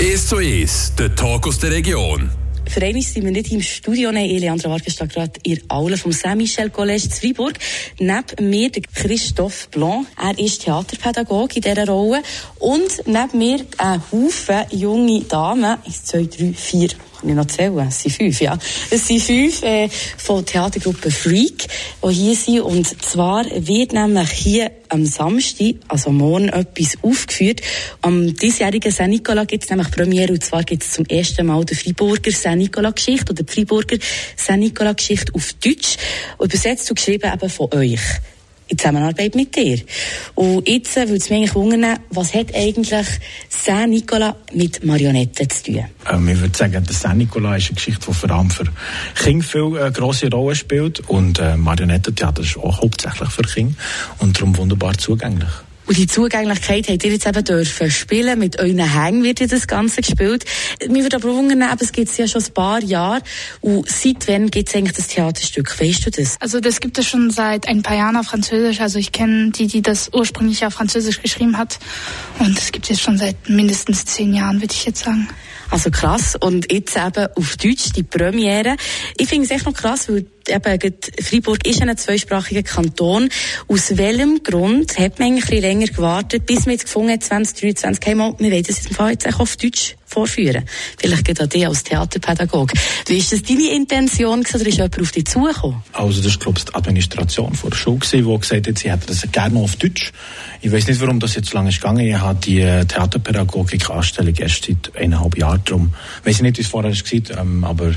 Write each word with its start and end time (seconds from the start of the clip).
1 0.00 0.28
zu 0.28 0.36
1, 0.36 0.94
der 0.98 1.14
Talk 1.14 1.46
aus 1.46 1.58
der 1.58 1.72
Region. 1.72 2.30
Für 2.66 2.80
einmal 2.80 3.02
sind 3.02 3.22
wir 3.22 3.32
nicht 3.32 3.52
im 3.52 3.60
Studio, 3.60 4.10
nein, 4.10 4.30
Leandra 4.30 4.70
Vargas 4.70 4.94
steht 4.94 5.12
gerade 5.12 5.32
in 5.42 5.60
Aula 5.68 5.98
vom 5.98 6.10
Saint-Michel 6.10 6.70
College 6.70 7.04
in 7.04 7.10
Freiburg. 7.10 7.58
Neben 7.98 8.48
mir 8.48 8.70
der 8.70 8.80
Christophe 8.94 9.68
Blanc. 9.70 10.06
Er 10.16 10.38
ist 10.38 10.62
Theaterpädagoge 10.64 11.56
in 11.56 11.60
dieser 11.60 11.86
Rolle. 11.86 12.22
Und 12.60 13.06
neben 13.06 13.38
mir 13.38 13.66
ein 13.76 14.02
Haufen 14.10 14.64
junge 14.70 15.20
Damen. 15.24 15.76
Eins, 15.84 16.04
zwei, 16.06 16.24
drei, 16.24 16.54
vier 16.54 16.88
kann 17.20 17.30
ich 17.30 17.36
noch 17.36 17.46
zählen? 17.46 17.86
Es 17.88 18.02
sind 18.02 18.12
fünf, 18.12 18.40
ja. 18.40 18.58
Es 18.90 19.06
sind 19.06 19.22
fünf 19.22 19.62
äh, 19.62 19.88
von 19.88 20.44
Theatergruppe 20.44 21.10
Freak, 21.10 21.66
die 22.02 22.12
hier 22.12 22.34
sind. 22.34 22.60
Und 22.60 23.02
zwar 23.02 23.44
wird 23.44 23.92
nämlich 23.92 24.30
hier 24.30 24.70
am 24.88 25.04
Samstag, 25.04 25.76
also 25.88 26.10
morgen, 26.10 26.48
etwas 26.48 26.96
aufgeführt. 27.02 27.60
Am 28.02 28.34
diesjährigen 28.34 28.90
St. 28.90 29.06
Nicola 29.08 29.44
gibt 29.44 29.64
es 29.64 29.70
nämlich 29.70 29.90
Premiere. 29.90 30.32
Und 30.32 30.44
zwar 30.44 30.64
gibt 30.64 30.82
es 30.82 30.92
zum 30.92 31.04
ersten 31.06 31.46
Mal 31.46 31.64
die 31.64 31.74
Freiburger 31.74 32.32
St. 32.32 32.56
Nicola-Geschichte 32.56 33.32
oder 33.32 33.42
die 33.42 33.52
Freiburger 33.52 33.98
St. 34.36 34.56
Nicola-Geschichte 34.56 35.34
auf 35.34 35.52
Deutsch. 35.54 35.96
Übersetzt 36.42 36.90
und 36.90 36.96
geschrieben 36.96 37.30
eben 37.32 37.50
von 37.50 37.72
euch 37.74 38.00
in 38.70 38.78
Zusammenarbeit 38.78 39.34
mit 39.34 39.54
dir. 39.54 39.80
Und 40.34 40.68
jetzt 40.68 40.96
äh, 40.96 41.02
würde 41.02 41.16
es 41.16 41.28
mich 41.28 41.38
eigentlich 41.38 41.54
wundern, 41.54 41.98
was 42.10 42.34
hat 42.34 42.54
eigentlich 42.54 43.06
Saint 43.48 43.90
Nicola 43.90 44.36
mit 44.54 44.84
Marionetten 44.84 45.50
zu 45.50 45.64
tun? 45.64 45.84
Ähm, 46.10 46.28
ich 46.28 46.40
würde 46.40 46.56
sagen, 46.56 46.84
der 46.84 46.94
Saint 46.94 47.18
Nicola 47.18 47.56
ist 47.56 47.68
eine 47.68 47.74
Geschichte, 47.74 48.06
die 48.06 48.14
vor 48.14 48.30
allem 48.30 48.50
für 48.50 48.64
Kinder 49.16 49.44
viel 49.44 49.76
äh, 49.76 49.90
grosse 49.90 50.30
Rolle 50.30 50.54
spielt 50.54 51.00
und 51.08 51.38
äh, 51.38 51.56
Marionettentheater 51.56 52.42
ist 52.42 52.56
auch 52.56 52.80
hauptsächlich 52.80 53.28
für 53.28 53.42
Kinder 53.42 53.74
und 54.18 54.36
darum 54.36 54.56
wunderbar 54.56 54.96
zugänglich. 54.96 55.50
Und 55.90 55.96
die 55.96 56.06
Zugänglichkeit 56.06 56.88
habt 56.88 57.02
ihr 57.02 57.10
jetzt 57.10 57.26
eben 57.26 57.42
dürfen 57.42 57.90
spielen. 57.90 58.38
Mit 58.38 58.60
euren 58.60 58.78
Hängen 58.78 59.24
wird 59.24 59.40
ja 59.40 59.48
das 59.48 59.66
Ganze 59.66 60.02
gespielt. 60.02 60.44
Mir 60.88 61.02
würde 61.02 61.16
aber 61.16 61.34
wundern, 61.34 61.68
es 61.80 61.90
gibt 61.90 62.10
es 62.10 62.16
ja 62.16 62.28
schon 62.28 62.44
ein 62.44 62.54
paar 62.54 62.80
Jahre. 62.80 63.22
Und 63.60 63.90
seit 63.90 64.28
wann 64.28 64.52
gibt 64.52 64.68
es 64.68 64.76
eigentlich 64.76 64.92
das 64.92 65.08
Theaterstück? 65.08 65.80
Weißt 65.80 66.06
du 66.06 66.12
das? 66.12 66.36
Also 66.38 66.60
das 66.60 66.78
gibt 66.78 66.96
es 66.98 67.08
schon 67.08 67.32
seit 67.32 67.66
ein 67.66 67.82
paar 67.82 67.96
Jahren 67.96 68.16
auf 68.16 68.26
Französisch. 68.26 68.80
Also 68.80 69.00
ich 69.00 69.10
kenne 69.10 69.50
die, 69.50 69.66
die 69.66 69.82
das 69.82 70.10
ursprünglich 70.14 70.64
auf 70.64 70.74
Französisch 70.74 71.22
geschrieben 71.22 71.58
hat. 71.58 71.80
Und 72.38 72.56
es 72.56 72.70
gibt 72.70 72.88
es 72.88 73.00
schon 73.00 73.18
seit 73.18 73.48
mindestens 73.48 74.04
zehn 74.04 74.32
Jahren, 74.32 74.60
würde 74.60 74.72
ich 74.72 74.84
jetzt 74.84 75.02
sagen. 75.02 75.26
Also 75.70 75.90
krass. 75.90 76.36
Und 76.36 76.72
jetzt 76.72 76.96
eben 76.96 77.26
auf 77.36 77.56
Deutsch 77.56 77.92
die 77.94 78.02
Premiere. 78.02 78.76
Ich 79.16 79.28
finde 79.28 79.44
es 79.44 79.50
echt 79.52 79.66
noch 79.66 79.74
krass, 79.74 80.08
weil 80.08 80.26
eben, 80.48 80.94
Freiburg 81.22 81.66
ist 81.66 81.80
ein 81.80 81.96
zweisprachiger 81.96 82.62
Kanton. 82.62 83.28
Aus 83.68 83.96
welchem 83.96 84.42
Grund 84.42 84.98
hat 84.98 85.18
man 85.18 85.28
eigentlich 85.28 85.60
länger 85.60 85.86
gewartet, 85.86 86.46
bis 86.46 86.66
man 86.66 86.72
jetzt 86.72 86.86
gefunden 86.86 87.12
hat, 87.12 87.22
2023, 87.22 88.04
hey, 88.04 88.14
mal, 88.14 88.34
wir 88.38 88.50
wollen 88.50 88.64
das 88.64 88.82
jetzt 88.84 89.28
auch 89.28 89.40
auf 89.40 89.56
Deutsch 89.56 89.96
vorführen. 90.10 90.64
Vielleicht 90.98 91.24
geht 91.24 91.40
auch 91.40 91.46
dir 91.46 91.68
als 91.68 91.84
Theaterpädagoge. 91.84 92.74
Wie 93.06 93.18
ist 93.18 93.32
das 93.32 93.42
deine 93.42 93.70
Intention 93.70 94.40
oder 94.40 94.66
ist 94.66 94.76
jemand 94.76 95.00
auf 95.00 95.12
dich 95.12 95.26
zugekommen? 95.26 95.82
Also 95.92 96.20
das 96.20 96.32
ist, 96.32 96.40
glaube 96.40 96.58
ich, 96.58 96.64
die 96.64 96.74
Administration 96.74 97.54
vor 97.54 97.70
der 97.70 97.76
Schule 97.76 98.00
die 98.12 98.22
gesagt 98.22 98.66
hat, 98.66 98.78
sie 98.78 98.90
hätte 98.90 99.06
das 99.06 99.30
gerne 99.30 99.58
auf 99.58 99.76
Deutsch. 99.76 100.12
Ich 100.60 100.72
weiß 100.72 100.88
nicht, 100.88 101.00
warum 101.00 101.20
das 101.20 101.34
jetzt 101.34 101.50
so 101.50 101.56
lange 101.56 101.70
ist 101.70 101.80
gegangen. 101.80 102.06
Ich 102.06 102.14
habe 102.14 102.38
die 102.40 102.60
äh, 102.60 102.84
Theaterpädagogik-Anstellung 102.84 104.34
erst 104.34 104.66
seit 104.66 104.96
eineinhalb 104.96 105.38
Jahren. 105.38 105.62
Darum 105.64 105.94
weiß 106.24 106.36
ich 106.36 106.42
nicht, 106.42 106.58
wie 106.58 106.62
es 106.62 106.68
vorher 106.68 106.92
war, 106.92 107.38
ähm, 107.38 107.64
aber 107.64 107.92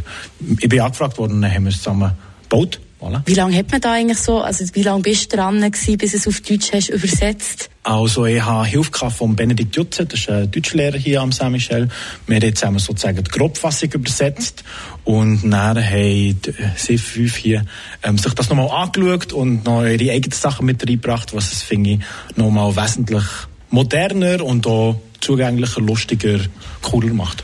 ich 0.59 0.69
bin 0.69 0.80
angefragt 0.80 1.17
worden 1.17 1.41
dann 1.41 1.53
haben 1.53 1.64
wir 1.64 1.69
es 1.69 1.78
zusammen 1.78 2.11
gebaut. 2.44 2.80
Voilà. 3.04 3.22
Wie 3.26 3.34
lange 3.34 3.58
hat 3.58 3.70
man 3.70 3.82
da 3.82 3.92
eigentlich 3.92 4.18
so, 4.18 4.40
also 4.40 4.64
wie 4.73 4.82
lange 4.82 5.02
bist 5.02 5.34
du 5.34 5.36
dran 5.36 5.59
gewesen, 5.59 5.98
bis 5.98 6.14
es 6.14 6.26
auf 6.26 6.40
Deutsch 6.40 6.72
hast 6.72 6.88
übersetzt? 6.88 7.70
Also 7.84 8.26
ich 8.26 8.42
habe 8.42 8.66
Hilfe 8.66 9.12
von 9.12 9.36
Benedikt 9.36 9.76
Jutze, 9.76 10.06
das 10.06 10.22
ist 10.22 10.30
ein 10.30 10.50
Deutschlehrer 10.50 10.98
hier 10.98 11.20
am 11.20 11.34
Saint 11.34 11.52
Michel. 11.52 11.90
Wir 12.28 12.36
haben 12.38 12.44
jetzt 12.44 12.62
sozusagen 12.62 13.22
die 13.22 13.30
Grobfassung 13.30 13.92
übersetzt 13.92 14.64
und 15.04 15.42
dann 15.44 15.84
haben 15.86 16.40
sie 16.78 16.98
fünf 16.98 17.36
hier 17.36 17.66
ähm, 18.04 18.18
sich 18.18 18.34
das 18.36 18.48
nochmal 18.48 18.70
angeschaut 18.70 19.34
und 19.34 19.66
noch 19.66 19.84
ihre 19.84 20.14
eigenen 20.14 20.31
Sachen 20.31 20.66
mit 20.66 20.81
reingebracht, 20.81 21.35
was 21.35 21.52
es, 21.52 21.62
finde 21.62 21.90
ich, 21.90 22.00
nochmal 22.38 22.74
wesentlich 22.74 23.25
moderner 23.70 24.46
und 24.46 24.66
auch 24.66 24.96
zugänglicher, 25.20 25.81
lustiger, 25.81 26.40
cooler 26.81 27.14
macht. 27.14 27.44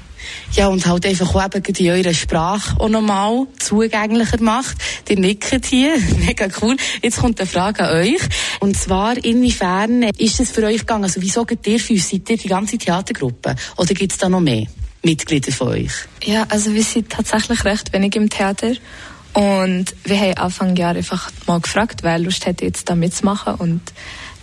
Ja, 0.54 0.68
und 0.68 0.86
halt 0.86 1.06
einfach 1.06 1.36
auch 1.36 1.56
eben 1.56 1.76
in 1.76 1.90
eurer 1.90 2.14
Sprache 2.14 2.80
auch 2.80 2.90
nochmal 2.90 3.46
zugänglicher 3.60 4.42
macht. 4.42 4.78
Die 5.08 5.16
nickt 5.16 5.66
hier. 5.66 5.98
Mega 6.26 6.48
cool. 6.62 6.76
Jetzt 7.02 7.20
kommt 7.20 7.40
eine 7.40 7.48
Frage 7.48 7.84
an 7.84 7.96
euch. 7.98 8.22
Und 8.59 8.76
zwar, 8.76 9.24
inwiefern 9.24 10.04
ist 10.18 10.40
es 10.40 10.52
für 10.52 10.64
euch 10.64 10.80
gegangen? 10.80 11.04
Also, 11.04 11.22
wieso 11.22 11.46
geht 11.46 11.66
ihr 11.68 11.80
für 11.80 11.94
uns? 11.94 12.09
Seid 12.09 12.30
ihr 12.30 12.38
die 12.38 12.48
ganze 12.48 12.78
Theatergruppe? 12.78 13.56
Oder 13.78 13.94
gibt 13.94 14.12
es 14.12 14.18
da 14.18 14.28
noch 14.28 14.42
mehr 14.42 14.66
Mitglieder 15.04 15.52
von 15.52 15.70
euch? 15.70 15.92
Ja, 16.24 16.46
also 16.50 16.74
wir 16.74 16.84
sind 16.84 17.09
tatsächlich 17.09 17.64
recht 17.64 17.94
wenig 17.94 18.16
im 18.16 18.30
Theater. 18.30 18.74
Und 19.34 19.96
wir 20.04 20.20
haben 20.20 20.34
Anfang 20.38 20.76
Jahr 20.76 20.96
einfach 20.96 21.32
mal 21.46 21.62
gefragt, 21.62 22.02
wer 22.02 22.18
Lust 22.18 22.46
hätte, 22.48 22.66
jetzt 22.66 22.90
da 22.90 22.96
mitzumachen. 22.96 23.56
Und 23.56 23.82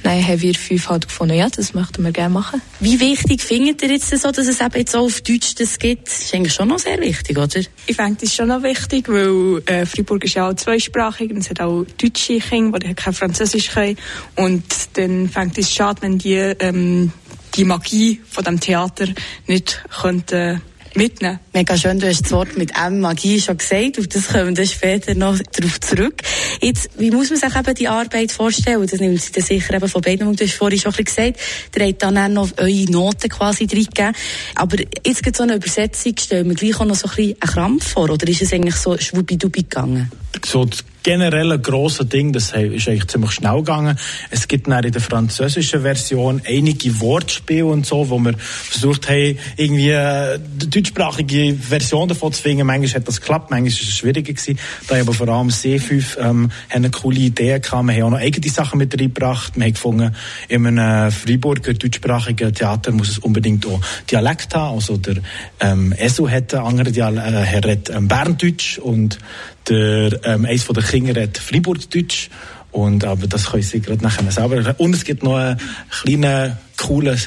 Nein, 0.06 0.24
haben 0.24 0.40
wir 0.40 0.54
fünf 0.54 0.88
halt 0.88 1.08
gefunden, 1.08 1.34
ja, 1.34 1.48
das 1.48 1.74
möchten 1.74 2.04
wir 2.04 2.12
gerne 2.12 2.32
machen. 2.32 2.62
Wie 2.78 3.00
wichtig 3.00 3.42
findet 3.42 3.82
ihr 3.82 3.90
jetzt 3.90 4.16
so, 4.16 4.30
dass 4.30 4.46
es 4.46 4.60
eben 4.60 4.76
jetzt 4.76 4.94
auch 4.94 5.06
auf 5.06 5.20
Deutsch 5.20 5.56
das 5.56 5.80
gibt? 5.80 6.06
Das 6.06 6.20
ist 6.20 6.32
eigentlich 6.32 6.54
schon 6.54 6.68
noch 6.68 6.78
sehr 6.78 7.00
wichtig, 7.00 7.36
oder? 7.36 7.58
Ich 7.88 7.96
das 7.96 8.22
ist 8.22 8.36
schon 8.36 8.46
noch 8.46 8.62
wichtig, 8.62 9.08
weil 9.08 9.62
äh, 9.66 9.84
Freiburg 9.84 10.22
ist 10.22 10.34
ja 10.34 10.48
auch 10.48 10.54
zweisprachig 10.54 11.32
und 11.32 11.38
es 11.38 11.50
hat 11.50 11.60
auch 11.60 11.84
deutsche 12.00 12.38
Kinder, 12.38 12.78
die 12.78 12.94
kein 12.94 13.14
Französisch 13.14 13.72
können. 13.72 13.96
Und 14.36 14.62
dann 14.92 15.28
fängt 15.28 15.58
es 15.58 15.74
schade, 15.74 16.00
wenn 16.02 16.18
die 16.18 16.34
ähm, 16.34 17.10
die 17.56 17.64
Magie 17.64 18.20
von 18.30 18.44
dem 18.44 18.60
Theater 18.60 19.06
nicht 19.48 19.82
könnten 20.02 20.62
mitnehmen. 20.96 21.38
Mega 21.52 21.76
schön, 21.76 21.98
du 21.98 22.08
hast 22.08 22.22
das 22.22 22.32
Wort 22.32 22.56
mit 22.56 22.72
M 22.76 23.00
Magie 23.00 23.40
schon 23.40 23.58
gesagt, 23.58 23.98
und 23.98 24.14
das 24.14 24.28
kommen 24.28 24.56
wir 24.56 24.66
später 24.66 25.14
noch 25.14 25.38
darauf 25.52 25.80
zurück. 25.80 26.22
Jetzt, 26.60 26.90
wie 26.98 27.10
muss 27.10 27.30
man 27.30 27.38
sich 27.38 27.54
eben 27.54 27.74
die 27.74 27.88
Arbeit 27.88 28.32
vorstellen? 28.32 28.86
Das 28.86 29.00
nimmt 29.00 29.20
sich 29.20 29.32
dann 29.32 29.44
sicher 29.44 29.74
eben 29.74 29.88
von 29.88 30.00
beiden, 30.00 30.34
du 30.34 30.44
hast 30.44 30.54
vorhin 30.54 30.78
schon 30.78 30.94
ein 30.94 31.04
gesagt, 31.04 31.38
ihr 31.76 31.86
habt 31.86 32.02
dann 32.02 32.18
auch 32.18 32.28
noch 32.28 32.50
eure 32.58 32.90
Noten 32.90 33.28
quasi 33.28 33.64
reingegeben. 33.64 34.14
Aber 34.54 34.76
jetzt 35.04 35.22
gibt 35.22 35.36
so 35.36 35.42
eine 35.42 35.56
Übersetzung, 35.56 36.14
stellen 36.18 36.48
wir 36.48 36.54
gleich 36.54 36.80
auch 36.80 36.84
noch 36.84 36.96
so 36.96 37.08
ein 37.08 37.16
bisschen 37.16 37.36
einen 37.40 37.52
Krampf 37.52 37.88
vor, 37.92 38.10
oder 38.10 38.28
ist 38.28 38.42
es 38.42 38.52
eigentlich 38.52 38.76
so 38.76 38.96
schwuppidupi 38.96 39.62
gegangen? 39.62 40.10
So 40.44 40.66
generell 41.06 41.56
grosse 41.60 42.04
Ding, 42.04 42.32
das 42.32 42.46
ist 42.46 42.56
eigentlich 42.56 43.06
ziemlich 43.06 43.30
schnell 43.30 43.58
gegangen. 43.58 43.96
Es 44.30 44.48
gibt 44.48 44.66
in 44.66 44.90
der 44.90 45.00
französischen 45.00 45.82
Version 45.82 46.42
einige 46.44 46.98
Wortspiele 46.98 47.64
und 47.64 47.86
so, 47.86 48.10
wo 48.10 48.18
wir 48.18 48.34
versucht 48.36 49.08
haben, 49.08 49.38
irgendwie 49.56 49.94
eine 49.94 50.40
deutschsprachige 50.40 51.54
Version 51.54 52.08
davon 52.08 52.32
zu 52.32 52.42
finden. 52.42 52.66
Manchmal 52.66 52.92
hat 52.94 53.06
das 53.06 53.20
geklappt, 53.20 53.52
manchmal 53.52 53.68
ist 53.68 53.82
es 53.82 53.96
schwieriger 53.96 54.32
gewesen. 54.32 54.58
Da 54.88 55.00
aber 55.00 55.12
vor 55.12 55.28
allem 55.28 55.46
C5 55.46 56.18
ähm, 56.18 56.50
eine 56.70 56.90
coole 56.90 57.20
Idee 57.20 57.60
gehabt. 57.60 57.86
Wir 57.86 57.94
haben 57.94 58.02
auch 58.02 58.10
noch 58.10 58.18
eigene 58.18 58.50
Sachen 58.50 58.78
mit 58.78 58.92
reingebracht. 58.92 59.54
Wir 59.54 59.66
haben 59.66 59.74
gefunden, 59.74 60.16
in 60.48 60.66
einem 60.66 61.12
Freiburger 61.12 61.74
deutschsprachigen 61.74 62.52
Theater 62.52 62.90
muss 62.90 63.10
es 63.10 63.18
unbedingt 63.18 63.64
auch 63.66 63.80
Dialekt 64.10 64.56
haben. 64.56 64.74
Also 64.74 64.96
der 64.96 65.18
ähm, 65.60 65.92
ESO 65.92 66.28
hat 66.28 66.52
einen 66.52 66.66
anderen 66.66 66.92
Dialekt, 66.92 67.28
äh, 67.28 67.68
er 67.68 67.72
hat 67.72 67.90
ähm, 67.90 68.08
Berndeutsch 68.08 68.78
und 68.78 69.20
der, 69.68 70.20
ähm, 70.24 70.44
eins 70.44 70.62
von 70.62 70.74
den 70.74 70.84
Kindern 70.84 71.16
redet 71.16 71.38
Freiburgdeutsch. 71.38 72.28
Und, 72.72 73.04
aber 73.04 73.26
das 73.26 73.50
können 73.50 73.62
sie 73.62 73.80
gerade 73.80 74.02
nachher 74.02 74.30
selber. 74.30 74.74
Und 74.78 74.94
es 74.94 75.04
gibt 75.04 75.22
noch 75.22 75.36
einen 75.36 75.58
kleinen, 75.90 76.58
coolen 76.76 77.18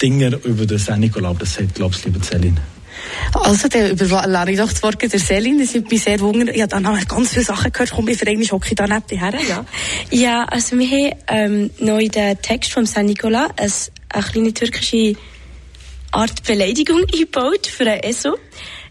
Dinger 0.00 0.32
über 0.44 0.66
den 0.66 0.78
Saint 0.78 1.00
Nicolas. 1.00 1.36
Das 1.38 1.54
sagt, 1.54 1.74
glaube 1.74 1.94
ich, 1.94 2.04
liebe 2.04 2.20
Celine. 2.20 2.60
Also, 3.32 3.68
der 3.68 3.92
überlasse 3.92 4.50
ich 4.50 4.58
doch 4.58 4.70
das 4.70 4.82
Wort 4.82 5.02
der 5.02 5.18
Selin. 5.18 5.58
Das 5.58 5.74
hat 5.74 5.90
mich 5.90 6.02
sehr 6.02 6.20
wundern. 6.20 6.48
Ich 6.48 6.60
habe 6.60 6.68
dann 6.68 6.86
auch 6.86 6.98
ganz 7.06 7.30
viele 7.30 7.44
Sachen 7.44 7.72
gehört. 7.72 7.90
Komm, 7.90 8.08
ich 8.08 8.18
verregne 8.18 8.44
hocke 8.46 8.68
ich 8.70 8.74
da 8.74 8.86
neben 8.86 9.06
dir 9.06 9.20
her. 9.20 9.34
Ja. 9.48 9.64
ja, 10.10 10.44
also 10.44 10.78
wir 10.78 10.86
haben 10.86 11.12
ähm, 11.28 11.70
neu 11.78 12.08
den 12.08 12.40
Text 12.40 12.72
von 12.72 12.86
Saint 12.86 13.08
Nicolas, 13.08 13.50
eine, 13.56 13.70
eine 14.10 14.22
kleine 14.22 14.54
türkische 14.54 15.16
Art 16.12 16.44
Beleidigung 16.44 17.04
eingebaut 17.12 17.66
für 17.66 17.90
ein 17.90 18.00
ESO. 18.00 18.36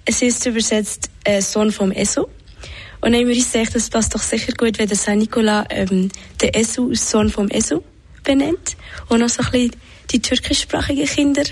Es 0.06 0.22
ist 0.22 0.46
übersetzt 0.46 1.10
äh, 1.24 1.42
Sohn 1.42 1.72
vom 1.72 1.92
ESO. 1.92 2.30
Und 3.04 3.12
dann 3.12 3.20
haben 3.20 3.28
wir 3.28 3.36
uns 3.36 3.52
gedacht, 3.52 3.76
das 3.76 3.90
passt 3.90 4.16
doch 4.16 4.22
sicher 4.22 4.54
gut, 4.54 4.80
wenn 4.80 4.88
der 4.88 4.96
Saint 4.96 5.20
Nicola 5.20 5.66
ähm, 5.70 6.10
den 6.42 6.54
Esu 6.54 6.90
als 6.90 7.12
Sohn 7.12 7.30
vom 7.30 7.50
Esu 7.50 7.82
benennt 8.24 8.78
und 9.10 9.20
noch 9.20 9.28
so 9.28 9.44
ein 9.44 9.52
bisschen 9.52 9.76
die 10.10 10.22
türkischsprachigen 10.22 11.06
Kinder 11.06 11.44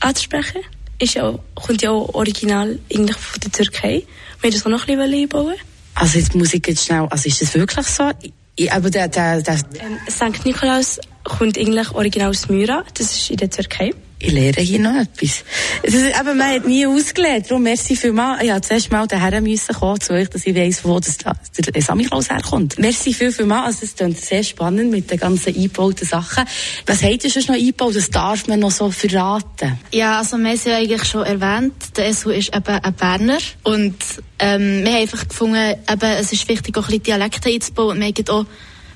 anzusprechen. 0.00 0.62
Ist 0.98 1.14
ja, 1.14 1.38
kommt 1.54 1.80
ja 1.80 1.92
auch 1.92 2.12
original 2.12 2.76
eigentlich 2.92 3.16
von 3.16 3.40
der 3.40 3.52
Türkei. 3.52 4.02
Wir 4.40 4.48
haben 4.48 4.52
das 4.52 4.66
auch 4.66 4.70
noch 4.70 4.88
ein 4.88 4.98
bisschen 4.98 5.14
einbauen. 5.14 5.54
Also 5.94 6.18
jetzt 6.18 6.34
muss 6.34 6.52
ich 6.52 6.66
jetzt 6.66 6.86
schnell, 6.86 7.06
also 7.08 7.28
ist 7.28 7.40
das 7.40 7.54
wirklich 7.54 7.86
so? 7.86 8.10
Ich, 8.56 8.72
aber 8.72 8.90
der, 8.90 9.06
der, 9.06 9.42
der 9.42 9.54
ähm, 9.54 9.98
St. 10.10 10.44
Nikolaus 10.44 10.98
kommt 11.22 11.56
eigentlich 11.56 11.92
original 11.92 12.30
aus 12.30 12.48
Myra, 12.48 12.82
das 12.94 13.12
ist 13.12 13.30
in 13.30 13.36
der 13.36 13.50
Türkei. 13.50 13.92
Ich 14.18 14.32
lerne 14.32 14.62
hier 14.62 14.78
noch 14.78 14.94
etwas. 14.94 15.44
Das 15.82 15.94
eben, 15.94 16.38
man 16.38 16.54
hat 16.54 16.66
nie 16.66 16.86
ausgelernt. 16.86 17.50
Darum 17.50 17.62
merci 17.62 17.96
vielmals. 17.96 18.42
Ich 18.42 18.48
musste 18.48 18.68
zuerst 18.68 18.92
mal 18.92 19.06
daher 19.06 19.42
kommen 19.78 20.00
zu 20.00 20.12
euch, 20.14 20.30
dass 20.30 20.46
ich 20.46 20.54
weiss, 20.54 20.84
wo 20.84 20.98
das 20.98 21.18
da, 21.18 21.34
der 21.58 21.82
Samichlaus 21.82 22.30
herkommt. 22.30 22.78
Merci 22.78 23.12
viel, 23.12 23.30
vielmals. 23.30 23.66
Also, 23.66 23.84
es 23.84 23.94
klingt 23.94 24.18
sehr 24.18 24.42
spannend 24.42 24.90
mit 24.90 25.10
den 25.10 25.18
ganzen 25.18 25.54
eingebauten 25.54 26.06
Sachen. 26.06 26.44
Was 26.86 27.02
habt 27.02 27.24
ihr 27.24 27.30
schon 27.30 27.42
noch 27.48 27.54
eingebaut? 27.54 27.94
Das 27.94 28.08
darf 28.08 28.46
man 28.46 28.60
noch 28.60 28.70
so 28.70 28.90
verraten. 28.90 29.78
Ja, 29.92 30.18
also 30.18 30.38
wir 30.38 30.48
haben 30.48 30.54
es 30.54 30.64
ja 30.64 30.76
eigentlich 30.76 31.04
schon 31.04 31.22
erwähnt. 31.22 31.74
Der 31.96 32.14
SU 32.14 32.30
ist 32.30 32.56
eben 32.56 32.66
ein 32.66 32.94
Berner. 32.94 33.38
Und 33.64 33.96
ähm, 34.38 34.82
wir 34.82 34.92
haben 34.92 35.00
einfach 35.02 35.28
gefunden, 35.28 35.74
eben, 35.90 36.10
es 36.18 36.32
ist 36.32 36.48
wichtig, 36.48 36.76
auch 36.78 36.84
ein 36.84 36.86
bisschen 36.86 37.02
Dialekte 37.02 37.50
einzubauen. 37.50 38.00
Wir 38.00 38.06
haben 38.06 38.28
auch 38.30 38.46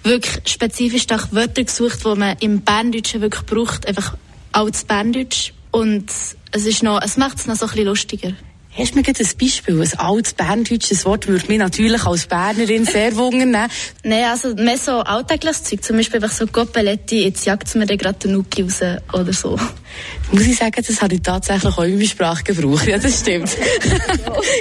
wirklich 0.02 0.40
spezifisch 0.46 1.06
nach 1.08 1.30
Wörter 1.32 1.62
gesucht, 1.62 2.00
die 2.06 2.18
man 2.18 2.36
im 2.40 2.62
Berndeutschen 2.62 3.20
wirklich 3.20 3.44
braucht. 3.44 3.86
Einfach 3.86 4.16
altes 4.52 4.84
Berndeutsch. 4.84 5.52
Und 5.70 6.10
es, 6.52 6.66
ist 6.66 6.82
noch, 6.82 7.00
es 7.02 7.16
macht 7.16 7.38
es 7.38 7.46
noch 7.46 7.56
so 7.56 7.66
ein 7.66 7.70
bisschen 7.70 7.86
lustiger. 7.86 8.32
Hast 8.72 8.94
du 8.94 8.98
mir 9.00 9.04
ein 9.06 9.28
Beispiel? 9.38 9.80
Ein 9.80 9.98
altes 9.98 10.32
berndeutsches 10.32 11.04
Wort 11.04 11.26
würde 11.26 11.46
mich 11.48 11.58
natürlich 11.58 12.04
als 12.04 12.26
Bernerin 12.26 12.84
sehr 12.84 13.16
wundern. 13.16 13.68
Nein, 14.04 14.24
also 14.24 14.54
mehr 14.54 14.78
so 14.78 15.00
alltägliches 15.00 15.64
Zeug. 15.64 15.82
Zum 15.82 15.96
Beispiel 15.96 16.22
einfach 16.22 16.36
so 16.36 16.46
Goppeletti, 16.46 17.24
jetzt 17.24 17.44
jagt 17.46 17.66
es 17.66 17.74
mir 17.74 17.86
gerade 17.86 18.18
den 18.20 18.32
Nuki 18.32 18.62
raus 18.62 18.80
oder 19.12 19.32
so. 19.32 19.58
Muss 20.32 20.46
ich 20.46 20.56
sagen, 20.56 20.82
das 20.86 21.02
habe 21.02 21.14
ich 21.14 21.22
tatsächlich 21.22 21.76
auch 21.76 21.82
in 21.82 21.96
meiner 21.96 22.08
Sprache 22.08 22.44
gebraucht. 22.44 22.86
Ja, 22.86 22.98
das 22.98 23.20
stimmt. 23.20 23.50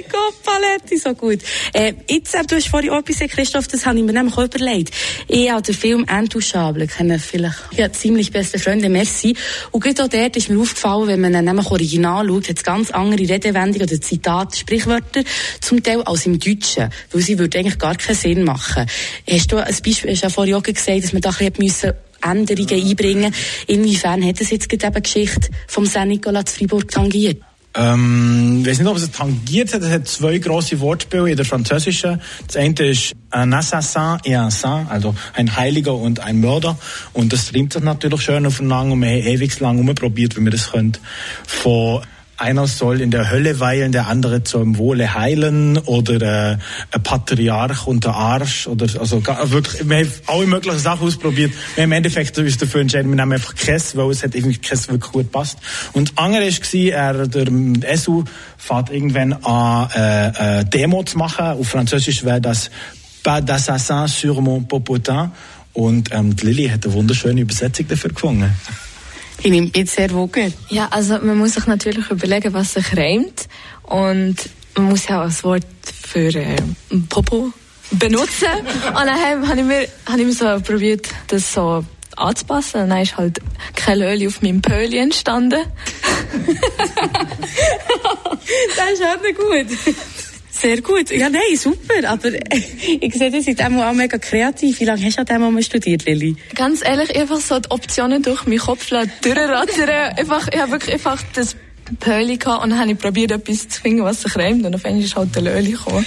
Goppeletti, 0.09 0.97
so 0.97 1.13
gut. 1.13 1.39
Äh, 1.73 1.93
jetzt, 2.09 2.33
du 2.33 2.55
hast 2.55 2.67
vorhin 2.67 2.89
auch 2.89 2.99
etwas 2.99 3.29
Christoph, 3.29 3.67
das 3.67 3.85
habe 3.85 3.99
ich 3.99 4.03
mir 4.03 4.13
nämlich 4.13 4.35
auch 4.35 4.45
überlegt. 4.45 4.93
Ich 5.27 5.49
habe 5.51 5.61
den 5.61 5.75
Film 5.75 6.05
«Intouchable», 6.09 6.87
kennen 6.87 7.19
vielleicht 7.19 7.57
ja, 7.71 7.91
ziemlich 7.91 8.31
beste 8.31 8.57
Freunde, 8.57 8.89
merci. 8.89 9.35
Und 9.71 9.83
gerade 9.83 10.03
auch 10.03 10.07
dort 10.07 10.35
ist 10.35 10.49
mir 10.49 10.59
aufgefallen, 10.59 11.07
wenn 11.07 11.21
man 11.21 11.45
nämlich 11.45 11.69
original 11.69 12.27
schaut, 12.27 12.49
hat 12.49 12.57
es 12.57 12.63
ganz 12.63 12.91
andere 12.91 13.21
Redewendungen 13.29 13.87
oder 13.87 14.01
Zitate, 14.01 14.57
Sprichwörter, 14.57 15.23
zum 15.61 15.83
Teil 15.83 16.01
als 16.01 16.25
im 16.25 16.39
Deutschen. 16.39 16.89
Weil 17.11 17.21
sie 17.21 17.37
würde 17.37 17.59
eigentlich 17.59 17.77
gar 17.77 17.95
keinen 17.95 18.15
Sinn 18.15 18.43
machen. 18.43 18.85
Hast 19.29 19.51
du 19.51 19.57
ein 19.57 19.75
Beispiel, 19.85 20.11
hast 20.11 20.23
ja 20.23 20.29
vorhin 20.29 20.55
auch 20.55 20.63
gesagt, 20.63 21.03
dass 21.03 21.13
man 21.13 21.21
da 21.21 21.29
ein 21.39 21.51
bisschen 21.51 21.93
Änderungen 22.21 22.69
einbringen 22.69 23.33
Inwiefern 23.67 24.25
hat 24.25 24.41
es 24.41 24.49
jetzt 24.49 24.69
gerade 24.69 25.01
Geschichte 25.01 25.49
vom 25.67 25.85
Saint-Nicolas 25.85 26.45
zu 26.45 26.55
Fribourg 26.55 26.89
tangiert? 26.89 27.41
Ähm, 27.75 28.59
ich 28.61 28.67
weiß 28.67 28.79
nicht, 28.79 28.87
ob 28.87 28.97
es 28.97 29.11
tangiert 29.11 29.73
hat. 29.73 29.83
Es 29.83 29.91
hat 29.91 30.07
zwei 30.07 30.37
große 30.39 30.79
Wortspiele 30.79 31.29
in 31.29 31.37
der 31.37 31.45
Französischen. 31.45 32.19
Das 32.47 32.55
eine 32.55 32.73
ist 32.87 33.13
un 33.31 33.53
assassin 33.53 34.17
et 34.23 34.37
un 34.37 34.49
saint, 34.49 34.89
also 34.89 35.13
ein 35.35 35.55
Heiliger 35.55 35.93
und 35.93 36.19
ein 36.19 36.39
Mörder. 36.39 36.79
Und 37.13 37.31
das 37.31 37.47
trimmt 37.47 37.73
sich 37.73 37.83
natürlich 37.83 38.21
schön 38.21 38.45
aufeinander 38.45 38.93
und 38.93 39.01
wir 39.01 39.09
haben 39.09 39.27
ewig 39.27 39.59
lang 39.59 39.79
umprobiert, 39.79 40.35
wie 40.35 40.41
wir 40.41 40.51
das 40.51 40.71
können. 40.71 40.97
Von 41.45 42.01
einer 42.39 42.67
soll 42.67 43.01
in 43.01 43.11
der 43.11 43.29
Hölle 43.29 43.59
weilen, 43.59 43.91
der 43.91 44.07
andere 44.07 44.43
zum 44.43 44.77
Wohle 44.77 45.13
heilen 45.13 45.77
oder 45.77 46.51
äh, 46.53 46.57
ein 46.91 47.03
Patriarch 47.03 47.85
unter 47.85 48.15
Arsch 48.15 48.67
oder 48.67 48.87
also 48.99 49.21
wirklich, 49.25 49.87
wir 49.87 49.97
haben 49.97 50.11
alle 50.27 50.47
möglichen 50.47 50.79
Sachen 50.79 51.07
ausprobiert. 51.07 51.51
Wir 51.75 51.83
haben 51.83 51.91
im 51.91 51.97
Endeffekt 51.97 52.37
uns 52.37 52.57
dafür 52.57 52.81
entschieden, 52.81 53.09
wir 53.09 53.15
nehmen 53.15 53.33
einfach 53.33 53.55
Käse, 53.55 53.97
weil 53.97 54.09
es 54.11 54.23
hat 54.23 54.35
irgendwie 54.35 54.57
Käse 54.57 54.89
wirklich 54.89 55.11
gut 55.11 55.31
passt. 55.31 55.57
Und 55.93 56.13
andere 56.17 56.49
war, 56.49 57.15
er, 57.15 57.27
der 57.27 57.97
SU 57.97 58.23
fährt 58.57 58.89
irgendwann 58.89 59.33
an 59.33 59.89
äh, 59.95 60.59
äh, 60.59 60.65
Demo 60.65 61.03
zu 61.03 61.17
machen. 61.17 61.45
Auf 61.45 61.67
Französisch 61.67 62.23
wäre 62.23 62.41
das 62.41 62.71
Pas 63.23 63.41
d'assassin 63.41 64.07
sur 64.07 64.41
mon 64.41 64.67
popotin. 64.67 65.31
Und 65.73 66.09
ähm, 66.13 66.35
die 66.35 66.45
Lilly 66.47 66.69
hat 66.69 66.85
eine 66.85 66.93
wunderschöne 66.93 67.41
Übersetzung 67.41 67.87
dafür 67.87 68.09
gefunden. 68.09 68.53
Ich 69.41 69.51
nehme 69.51 69.71
jetzt 69.73 69.95
sehr 69.95 70.11
wogen. 70.11 70.53
Ja, 70.69 70.87
also 70.91 71.17
man 71.19 71.37
muss 71.37 71.53
sich 71.53 71.65
natürlich 71.65 72.09
überlegen, 72.09 72.53
was 72.53 72.73
sich 72.73 72.95
reimt. 72.95 73.47
Und 73.83 74.35
man 74.75 74.89
muss 74.89 75.07
ja 75.07 75.21
auch 75.21 75.25
ein 75.25 75.43
Wort 75.43 75.65
für 76.03 76.35
äh, 76.35 76.57
Popo 77.09 77.53
benutzen. 77.91 78.47
und 78.87 78.95
dann 78.95 79.09
habe 79.09 79.59
ich, 79.59 79.65
mir, 79.65 79.87
hab 80.05 80.17
ich 80.17 80.25
mir 80.25 80.33
so 80.33 80.59
probiert, 80.61 81.07
das 81.27 81.53
so 81.53 81.85
anzupassen. 82.17 82.81
Und 82.83 82.89
dann 82.89 83.01
ist 83.01 83.17
halt 83.17 83.39
kein 83.75 84.01
Öl 84.01 84.27
auf 84.27 84.41
meinem 84.41 84.61
Pöli 84.61 84.97
entstanden. 84.97 85.61
das 88.75 88.91
ist 88.91 89.03
halt 89.03 89.21
gut. 89.37 89.67
Sehr 90.59 90.81
gut. 90.81 91.09
Ja, 91.11 91.29
nein, 91.29 91.55
super. 91.55 92.09
Aber 92.09 92.31
ich 93.01 93.13
sehe, 93.13 93.31
das 93.31 93.47
ist 93.47 93.63
auch 93.63 93.93
mega 93.93 94.17
kreativ. 94.17 94.79
Wie 94.81 94.85
lange 94.85 95.05
hast 95.05 95.15
du 95.15 95.21
an 95.21 95.25
dem 95.25 95.53
mal 95.53 95.63
studiert, 95.63 96.05
Lilly? 96.05 96.35
Ganz 96.53 96.83
ehrlich, 96.83 97.15
einfach 97.15 97.39
so 97.39 97.59
die 97.59 97.71
Optionen 97.71 98.21
durch 98.21 98.45
meinen 98.45 98.59
Kopf 98.59 98.89
durchrattern. 98.89 99.89
einfach, 100.17 100.49
ich 100.51 100.59
habe 100.59 100.71
wirklich 100.73 100.93
einfach 100.93 101.23
das 101.33 101.55
Pöli 101.99 102.37
gehabt 102.37 102.63
und 102.63 102.71
dann 102.71 102.79
habe 102.79 102.91
ich 102.91 102.97
probiert, 102.97 103.31
etwas 103.31 103.69
zu 103.69 103.81
finden, 103.81 104.03
was 104.03 104.21
sich 104.21 104.35
reimt. 104.35 104.65
Und 104.65 104.75
auf 104.75 104.85
einmal 104.85 105.03
ist 105.03 105.15
halt 105.15 105.35
der 105.35 105.41
Löli 105.43 105.71
gekommen. 105.71 106.05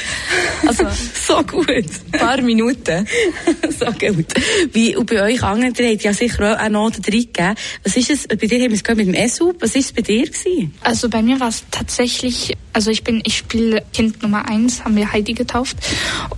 Also, 0.67 0.85
so 1.27 1.43
gut. 1.43 1.69
Ein 1.69 2.19
paar 2.19 2.41
Minuten. 2.41 3.07
so 3.79 3.87
gut. 3.87 4.27
Wie, 4.73 4.97
und 4.97 5.09
bei 5.09 5.23
euch 5.23 5.43
anderen, 5.43 5.75
ihr 5.75 5.93
habt 5.93 6.03
ja 6.03 6.13
sicher 6.13 6.61
auch 6.61 6.69
noch 6.69 6.91
den 6.91 7.03
gegeben. 7.03 7.55
Was 7.85 7.97
ist 7.97 8.11
es, 8.11 8.29
bei 8.29 8.37
dir 8.37 8.61
haben 8.63 8.71
wir 8.71 8.81
es 8.81 8.97
mit 8.97 9.07
dem 9.07 9.15
ESU, 9.15 9.53
was 9.61 9.75
ist 9.75 9.87
es 9.87 9.93
bei 9.93 10.03
dir 10.03 10.27
gewesen? 10.27 10.75
Also 10.83 11.09
bei 11.09 11.23
mir 11.23 11.41
war 11.41 11.49
es 11.49 11.65
tatsächlich, 11.71 12.57
also 12.73 12.91
ich 12.91 13.05
bin, 13.05 13.23
ich 13.25 13.39
spiele 13.39 13.83
Kind 13.93 14.23
Nummer 14.23 14.49
eins, 14.49 14.85
haben 14.85 14.97
wir 14.97 15.13
Heidi 15.13 15.35
getauft. 15.35 15.77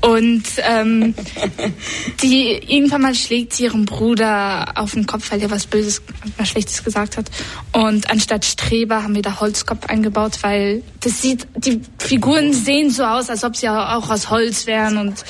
Und, 0.01 0.45
ähm, 0.69 1.15
die, 2.23 2.61
irgendwann 2.67 3.03
mal 3.03 3.15
schlägt 3.15 3.55
sie 3.55 3.65
ihren 3.65 3.85
Bruder 3.85 4.73
auf 4.77 4.93
den 4.93 5.07
Kopf, 5.07 5.31
weil 5.31 5.41
er 5.43 5.51
was 5.51 5.67
Böses, 5.67 6.03
was 6.37 6.49
Schlechtes 6.49 6.83
gesagt 6.83 7.17
hat. 7.17 7.31
Und 7.73 8.11
anstatt 8.11 8.45
Streber 8.45 9.03
haben 9.03 9.15
wir 9.15 9.23
da 9.23 9.34
Holzkopf 9.41 9.87
eingebaut, 9.87 10.39
weil 10.43 10.83
das 11.01 11.23
sieht, 11.23 11.47
die 11.57 11.81
Figuren 11.99 12.53
sehen 12.53 12.91
so 12.91 13.05
aus, 13.05 13.31
als 13.31 13.45
ob 13.45 13.57
sie 13.57 13.69
auch 13.69 14.11
aus 14.11 14.31
Holz 14.31 14.67
wären 14.67 14.99
und, 14.99 15.25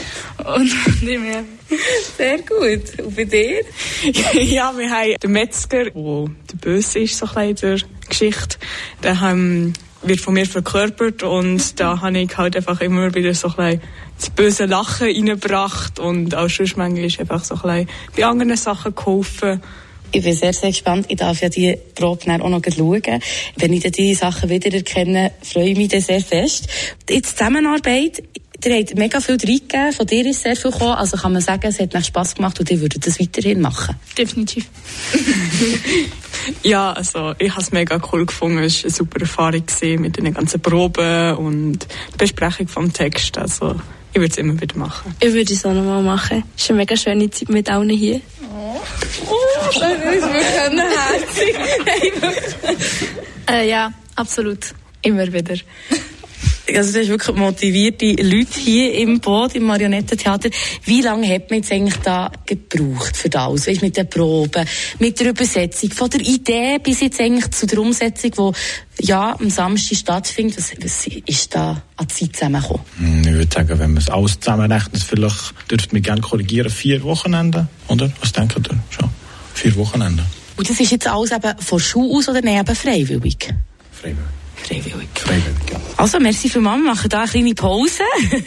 und 0.44 1.02
nicht 1.02 1.20
mehr. 1.20 1.44
Sehr 2.16 2.38
gut. 2.38 2.98
Und 2.98 3.16
bei 3.16 3.24
dir? 3.24 3.62
ja, 4.42 4.72
wir 4.76 4.90
haben 4.90 5.14
den 5.22 5.32
Metzger, 5.32 5.84
der 5.84 5.92
der 5.92 6.56
Böse 6.60 7.00
ist, 7.00 7.18
so 7.18 7.26
ein 7.34 7.54
bisschen 7.54 7.72
in 7.74 7.78
der 7.78 8.08
Geschichte. 8.08 8.58
Der 9.02 9.20
haben, 9.20 9.72
wird 10.02 10.20
von 10.20 10.34
mir 10.34 10.46
verkörpert 10.46 11.22
und 11.22 11.80
da 11.80 12.00
habe 12.00 12.18
ich 12.18 12.36
halt 12.36 12.56
einfach 12.56 12.80
immer 12.80 13.14
wieder 13.14 13.34
so 13.34 13.48
ein 13.56 13.78
bisschen 13.78 13.80
das 14.18 14.30
böse 14.30 14.66
Lachen 14.66 15.08
reingebracht 15.08 15.98
und 15.98 16.34
auch 16.34 16.48
sonst 16.48 16.76
manchmal 16.76 17.06
ist 17.06 17.18
einfach 17.18 17.42
so 17.42 17.54
ein 17.56 17.86
bisschen 17.86 17.88
bei 18.16 18.24
anderen 18.24 18.56
Sachen 18.56 18.94
geholfen. 18.94 19.60
Ich 20.12 20.22
bin 20.22 20.34
sehr, 20.34 20.52
sehr 20.52 20.70
gespannt. 20.70 21.06
Ich 21.08 21.16
darf 21.16 21.40
ja 21.40 21.48
die 21.48 21.76
Probe 21.94 22.32
auch 22.40 22.48
noch 22.48 22.62
schauen. 22.74 23.20
Wenn 23.56 23.72
ich 23.72 23.82
dann 23.82 23.92
diese 23.92 24.20
Sachen 24.20 24.48
wiedererkenne, 24.48 25.32
freue 25.42 25.70
ich 25.70 25.76
mich 25.76 25.88
dann 25.88 26.00
sehr 26.00 26.20
fest. 26.20 26.68
Die 27.08 27.20
Zusammenarbeit, 27.20 28.22
ihr 28.64 28.76
habt 28.76 28.96
mega 28.96 29.20
viel 29.20 29.36
reingegeben, 29.36 29.92
von 29.92 30.06
dir 30.06 30.26
ist 30.26 30.42
sehr 30.42 30.56
viel 30.56 30.70
gekommen. 30.70 30.94
Also 30.94 31.16
kann 31.16 31.32
man 31.32 31.42
sagen, 31.42 31.66
es 31.66 31.80
hat 31.80 31.94
euch 31.94 32.06
Spass 32.06 32.34
gemacht 32.34 32.58
und 32.60 32.70
ihr 32.70 32.80
würdet 32.80 33.06
das 33.06 33.20
weiterhin 33.20 33.60
machen? 33.60 33.96
Definitiv. 34.16 34.68
ja, 36.62 36.92
also 36.92 37.34
ich 37.38 37.50
habe 37.50 37.62
es 37.62 37.72
mega 37.72 38.00
cool 38.12 38.24
gefunden. 38.26 38.58
Es 38.58 38.78
war 38.78 38.84
eine 38.84 38.94
super 38.94 39.20
Erfahrung 39.20 39.64
mit 40.00 40.16
den 40.16 40.32
ganzen 40.32 40.60
Proben 40.60 41.36
und 41.36 41.86
der 42.12 42.18
Besprechung 42.18 42.68
vom 42.68 42.92
Text. 42.92 43.36
Also 43.36 43.74
ich 44.14 44.20
würde 44.20 44.30
es 44.30 44.38
immer 44.38 44.60
wieder 44.60 44.78
machen. 44.78 45.12
Ich 45.18 45.32
würde 45.32 45.52
es 45.52 45.66
auch 45.66 45.72
nochmal 45.72 46.00
machen. 46.00 46.44
Es 46.56 46.62
ist 46.62 46.70
eine 46.70 46.78
mega 46.78 46.96
schöne 46.96 47.28
Zeit 47.30 47.48
mit 47.48 47.68
allen 47.68 47.90
hier. 47.90 48.20
Oh, 48.54 48.80
oh 49.28 49.36
das 49.66 49.74
ist 49.74 49.82
wirklich 49.82 50.74
herzig. 51.42 51.56
äh, 53.50 53.68
ja, 53.68 53.92
absolut. 54.14 54.72
Immer 55.02 55.32
wieder. 55.32 55.56
Also 56.66 56.92
das 56.92 57.02
ist 57.02 57.08
wirklich 57.08 57.36
motivierte 57.36 58.06
Leute 58.22 58.58
hier 58.58 58.94
im 58.94 59.20
Boot, 59.20 59.54
im 59.54 59.64
Marionettentheater. 59.64 60.48
Wie 60.84 61.02
lange 61.02 61.28
hat 61.28 61.50
man 61.50 61.58
jetzt 61.58 61.70
eigentlich 61.70 61.96
da 61.96 62.32
gebraucht 62.46 63.16
für 63.16 63.28
das? 63.28 63.66
Weißt, 63.66 63.82
mit 63.82 63.98
den 63.98 64.08
Proben, 64.08 64.66
mit 64.98 65.20
der 65.20 65.30
Übersetzung, 65.30 65.90
von 65.90 66.08
der 66.08 66.22
Idee 66.22 66.78
bis 66.82 67.00
jetzt 67.00 67.20
eigentlich 67.20 67.50
zu 67.50 67.66
der 67.66 67.78
Umsetzung, 67.80 68.54
die 68.98 69.06
ja 69.06 69.36
am 69.38 69.50
Samstag 69.50 69.98
stattfindet. 69.98 70.56
Was, 70.56 70.72
was 70.82 71.06
ist 71.26 71.54
da 71.54 71.82
an 71.96 72.08
Zeit 72.08 72.34
zusammengekommen? 72.34 72.82
Hm, 72.98 73.20
ich 73.20 73.32
würde 73.32 73.54
sagen, 73.54 73.78
wenn 73.78 73.92
man 73.92 74.02
es 74.02 74.08
alles 74.08 74.40
zusammenrechnet, 74.40 75.02
vielleicht 75.02 75.70
dürfte 75.70 75.94
man 75.94 76.02
gerne 76.02 76.22
korrigieren, 76.22 76.70
vier 76.70 77.02
Wochenende, 77.02 77.68
oder? 77.88 78.10
Was 78.20 78.32
denken 78.32 78.64
ihr? 78.70 78.78
Schon. 78.88 79.10
Vier 79.52 79.76
Wochenende. 79.76 80.24
Und 80.56 80.70
das 80.70 80.80
ist 80.80 80.92
jetzt 80.92 81.06
alles 81.06 81.30
eben 81.32 81.58
von 81.58 81.78
Schule 81.78 82.16
aus 82.16 82.28
oder 82.28 82.40
neben 82.40 82.74
freiwillig? 82.74 83.52
Freiwillig. 83.92 84.43
Freiwillig. 84.66 85.08
Freiwillig, 85.14 85.70
ja. 85.70 85.80
Also, 85.98 86.18
merci 86.18 86.48
für 86.48 86.60
Mama. 86.60 86.84
Wir 86.84 86.90
machen 86.94 87.10
hier 87.10 87.18
eine 87.20 87.28
kleine 87.28 87.54
Pause. 87.54 88.02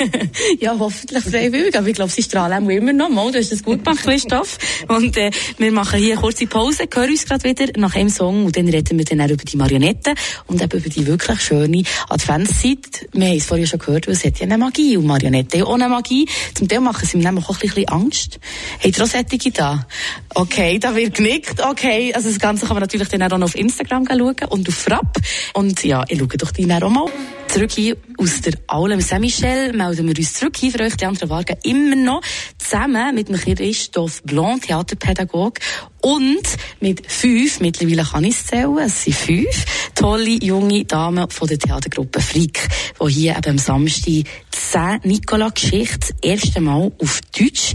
ja, 0.59 0.75
hoffentlich 0.77 1.23
freiwillig. 1.23 1.77
Aber 1.77 1.87
ich 1.87 1.93
glaube, 1.93 2.11
sie 2.11 2.23
strahlen 2.23 2.65
auch 2.65 2.69
immer 2.69 2.91
noch. 2.91 3.09
Mal, 3.09 3.31
du 3.31 3.37
hast 3.37 3.51
das 3.51 3.63
gut 3.63 3.83
gemacht, 3.83 4.03
Christoph. 4.03 4.57
Und 4.87 5.15
äh, 5.15 5.29
wir 5.59 5.71
machen 5.71 5.99
hier 5.99 6.13
eine 6.13 6.21
kurze 6.21 6.47
Pause, 6.47 6.85
hören 6.91 7.11
uns 7.11 7.25
gerade 7.25 7.43
wieder 7.43 7.67
nach 7.77 7.95
einem 7.95 8.09
Song 8.09 8.45
und 8.45 8.57
dann 8.57 8.67
reden 8.67 8.97
wir 8.97 9.05
dann 9.05 9.21
auch 9.21 9.29
über 9.29 9.43
die 9.43 9.57
Marionetten 9.57 10.15
und 10.47 10.61
eben 10.61 10.79
über 10.79 10.89
die 10.89 11.05
wirklich 11.05 11.39
schöne 11.39 11.83
Adventszeit. 12.09 13.07
Wir 13.13 13.27
haben 13.27 13.37
es 13.37 13.45
vorhin 13.45 13.67
schon 13.67 13.79
gehört, 13.79 14.07
es 14.07 14.25
hat 14.25 14.39
ja 14.39 14.45
eine 14.45 14.57
Magie 14.57 14.97
und 14.97 15.05
Marionetten 15.05 15.61
haben 15.61 15.67
auch 15.67 15.75
eine 15.75 15.89
Magie. 15.89 16.27
Zum 16.55 16.67
Teil 16.67 16.79
machen 16.79 17.07
sie 17.07 17.17
mir 17.17 17.25
nämlich 17.25 17.47
auch 17.47 17.61
ein 17.61 17.69
bisschen 17.69 17.87
Angst. 17.89 18.39
Habt 18.83 18.97
ihr 18.97 19.03
auch 19.03 19.07
solche 19.07 19.51
da? 19.51 19.87
Okay, 20.33 20.79
da 20.79 20.95
wird 20.95 21.15
genickt. 21.15 21.61
Okay, 21.63 22.11
also 22.13 22.29
das 22.29 22.39
Ganze 22.39 22.65
kann 22.65 22.75
man 22.75 22.81
natürlich 22.81 23.07
dann 23.07 23.21
auch 23.21 23.37
noch 23.37 23.45
auf 23.45 23.55
Instagram 23.55 24.05
schauen 24.07 24.35
und 24.49 24.67
auf 24.67 24.75
Frapp. 24.75 25.17
Und 25.53 25.83
ja, 25.83 26.03
ich 26.07 26.17
schaue 26.17 26.27
doch 26.27 26.51
die 26.51 26.71
auch 26.71 26.89
mal. 26.89 27.05
Zurück 27.47 27.71
hier 27.71 27.97
aus 28.17 28.41
der 28.41 28.53
Aule 28.67 28.99
Saint-Michel 29.01 29.73
melden 29.73 30.07
wir 30.07 30.17
uns 30.17 30.33
zurück 30.33 30.57
hier 30.57 30.71
für 30.71 30.81
euch, 30.81 30.97
die 30.97 31.05
anderen 31.05 31.29
Wagen 31.29 31.57
immer 31.63 31.95
noch 31.95 32.21
zusammen 32.57 33.15
mit 33.15 33.31
Christoph 33.31 34.21
Blanc, 34.23 34.63
Theaterpädagog 34.63 35.59
und 36.01 36.43
mit 36.81 37.09
fünf, 37.09 37.59
mittlerweile 37.59 38.03
kann 38.03 38.25
ich 38.25 38.35
es 38.35 38.45
zählen, 38.47 38.77
es 38.79 39.03
sind 39.03 39.15
fünf, 39.15 39.65
tolle 39.95 40.37
junge 40.43 40.85
Damen 40.85 41.29
von 41.29 41.47
der 41.47 41.57
Theatergruppe 41.57 42.21
Frick, 42.21 42.67
die 43.01 43.11
hier 43.11 43.37
eben 43.37 43.51
am 43.51 43.57
Samstag 43.57 44.23
Saint 44.53 45.05
Nicola 45.05 45.49
Geschichte 45.49 45.99
das 45.99 46.13
erste 46.21 46.59
Mal 46.59 46.91
auf 46.99 47.21
Deutsch 47.37 47.73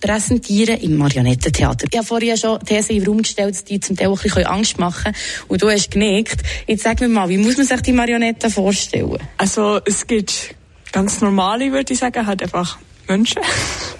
präsentieren 0.00 0.80
im 0.80 0.96
Marionettentheater. 0.96 1.86
Ich 1.90 1.98
habe 1.98 2.06
vorhin 2.06 2.36
schon 2.36 2.58
These 2.60 2.94
in 2.94 3.00
den 3.00 3.08
Raum 3.08 3.22
gestellt, 3.22 3.68
die 3.68 3.80
zum 3.80 3.96
Teil 3.96 4.08
auch 4.08 4.18
ein 4.18 4.22
bisschen 4.22 4.46
Angst 4.46 4.78
machen 4.78 5.12
und 5.48 5.60
du 5.60 5.68
hast 5.68 5.90
genickt. 5.90 6.42
Jetzt 6.66 6.84
sag 6.84 7.00
mir 7.00 7.08
mal, 7.08 7.28
wie 7.32 7.38
muss 7.38 7.56
man 7.56 7.64
sich 7.64 7.80
die 7.80 7.92
Marionetten 7.92 8.50
vorstellen? 8.50 9.16
Also 9.38 9.80
es 9.86 10.06
gibt 10.06 10.54
ganz 10.92 11.22
normale, 11.22 11.72
würde 11.72 11.94
ich 11.94 11.98
sagen, 11.98 12.26
halt 12.26 12.42
einfach 12.42 12.76
Menschen. 13.08 13.40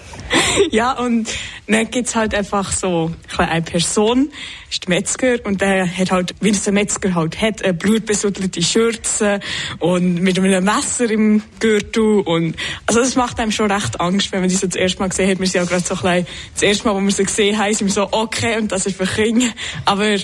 ja, 0.69 0.91
und 0.91 1.27
dann 1.65 1.89
gibt's 1.89 2.15
halt 2.15 2.35
einfach 2.35 2.71
so 2.71 3.11
eine 3.35 3.63
Person, 3.63 4.31
ist 4.69 4.87
Metzger, 4.87 5.43
und 5.45 5.61
der 5.61 5.87
hat 5.87 6.11
halt, 6.11 6.35
wie 6.41 6.51
es 6.51 6.67
ein 6.67 6.75
Metzger 6.75 7.15
halt 7.15 7.41
hat, 7.41 7.63
eine 7.63 7.73
blutbesuddelte 7.73 8.61
Schürze 8.61 9.39
und 9.79 10.21
mit 10.21 10.37
einem 10.37 10.63
Messer 10.63 11.09
im 11.09 11.41
Gürtel 11.59 12.19
und, 12.19 12.55
also 12.85 12.99
das 12.99 13.15
macht 13.15 13.39
einem 13.39 13.51
schon 13.51 13.71
recht 13.71 13.99
Angst, 13.99 14.31
wenn 14.31 14.41
man 14.41 14.49
die 14.49 14.55
so 14.55 14.67
das 14.67 14.75
erste 14.75 14.99
Mal 14.99 15.09
gesehen 15.09 15.31
hat. 15.31 15.39
Wir 15.39 15.47
sind 15.47 15.59
ja 15.59 15.65
gerade 15.65 15.83
so 15.83 15.95
klein, 15.95 16.27
das 16.53 16.61
erste 16.61 16.87
Mal, 16.87 16.93
wo 16.93 17.01
wir 17.01 17.11
sie 17.11 17.23
gesehen 17.23 17.57
haben, 17.57 17.73
sind 17.73 17.87
wir 17.87 17.93
so, 17.93 18.09
okay, 18.11 18.59
und 18.59 18.71
das 18.71 18.85
ist 18.85 18.95
für 18.95 19.07
Kinder, 19.07 19.47
aber 19.85 20.17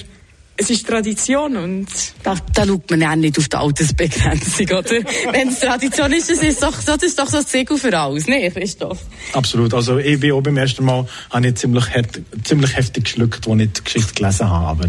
es 0.59 0.69
ist 0.69 0.87
Tradition 0.87 1.55
und... 1.55 1.87
Da, 2.21 2.35
da 2.53 2.65
schaut 2.65 2.89
man 2.91 2.99
ja 3.01 3.15
nicht 3.15 3.37
auf 3.37 3.47
die 3.47 3.55
Altersbegrenzung, 3.55 4.65
oder? 4.65 4.89
Wenn 5.31 5.47
es 5.47 5.59
Tradition 5.59 6.11
ist, 6.11 6.29
das 6.29 6.43
ist 6.43 6.61
doch, 6.61 6.83
das 6.83 7.01
ist 7.01 7.17
doch 7.17 7.29
so 7.29 7.37
ein 7.37 7.45
Segel 7.45 7.77
für 7.77 7.97
alles, 7.97 8.27
ne, 8.27 8.51
Christoph? 8.51 8.99
Absolut. 9.31 9.73
Also 9.73 9.99
ich 9.99 10.19
bin 10.19 10.33
auch 10.33 10.41
beim 10.41 10.57
ersten 10.57 10.83
Mal 10.83 11.07
habe 11.29 11.47
ich 11.47 11.55
ziemlich, 11.55 11.89
hart, 11.89 12.19
ziemlich 12.43 12.75
heftig 12.75 13.05
geschluckt, 13.05 13.47
als 13.47 13.61
ich 13.61 13.71
die 13.71 13.83
Geschichte 13.85 14.13
gelesen 14.15 14.49
habe. 14.49 14.69
Aber 14.69 14.87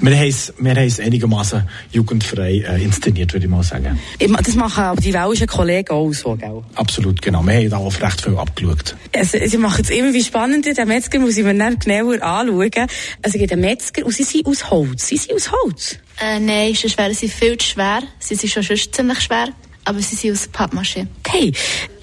wir 0.00 0.16
haben 0.16 0.28
es, 0.28 0.54
wir 0.56 0.70
haben 0.70 0.86
es 0.86 1.00
einigermaßen 1.00 1.68
jugendfrei 1.90 2.58
äh, 2.58 2.82
inszeniert, 2.82 3.32
würde 3.32 3.46
ich 3.46 3.50
mal 3.50 3.64
sagen. 3.64 3.98
Das 4.20 4.54
machen 4.54 4.84
aber 4.84 5.00
die 5.00 5.12
welschen 5.12 5.48
Kollegen 5.48 5.90
auch 5.90 6.12
so, 6.12 6.36
gell? 6.36 6.62
Absolut, 6.76 7.20
genau. 7.20 7.44
Wir 7.44 7.54
haben 7.54 7.70
da 7.70 7.78
auch 7.78 8.00
recht 8.00 8.20
viel 8.20 8.36
abgeschaut. 8.36 8.94
Also, 9.16 9.38
sie 9.44 9.58
machen 9.58 9.82
es 9.82 9.90
immer 9.90 10.12
wie 10.12 10.22
spannend. 10.22 10.64
Den 10.64 10.88
Metzger 10.88 11.18
muss 11.18 11.36
ich 11.36 11.44
mir 11.44 11.54
dann 11.54 11.76
genauer 11.78 12.22
anschauen. 12.22 12.70
Also 12.76 12.88
es 13.24 13.32
gibt 13.32 13.52
einen 13.52 13.62
Metzger 13.62 14.06
und 14.06 14.14
sie 14.14 14.22
sind 14.22 14.46
aus 14.46 14.70
Holz. 14.70 15.07
Sie 15.08 15.16
sind 15.16 15.32
aus 15.32 15.50
Holz? 15.50 15.96
Äh, 16.20 16.38
nein, 16.38 16.72
ist 16.72 16.80
schwer. 16.90 17.08
Sie 17.14 17.28
sind 17.28 17.32
viel 17.32 17.56
zu 17.56 17.68
schwer. 17.68 18.02
Sie 18.18 18.34
sind 18.34 18.50
schon 18.50 18.62
sonst 18.62 18.94
ziemlich 18.94 19.18
schwer. 19.22 19.48
Aber 19.86 20.00
sie 20.00 20.14
sind 20.14 20.32
aus 20.32 20.46
Pappmaché. 20.52 21.06
Okay. 21.20 21.50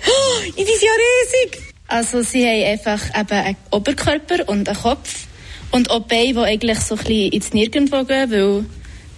Oh, 0.07 0.41
die 0.57 0.65
sind 0.65 0.81
ja 0.81 0.89
riesig. 0.89 1.61
Also 1.87 2.23
sie 2.23 2.43
haben 2.47 2.63
einfach 2.63 3.01
eben 3.15 3.45
einen 3.45 3.57
Oberkörper 3.69 4.49
und 4.49 4.67
einen 4.67 4.77
Kopf. 4.79 5.27
Und 5.69 5.91
auch 5.91 5.99
Beine, 5.99 6.33
die 6.33 6.39
eigentlich 6.39 6.79
so 6.79 6.95
ein 6.95 7.03
bisschen 7.03 7.31
ins 7.31 7.53
Nirgendwo 7.53 8.05
gehen, 8.05 8.31
weil 8.31 8.65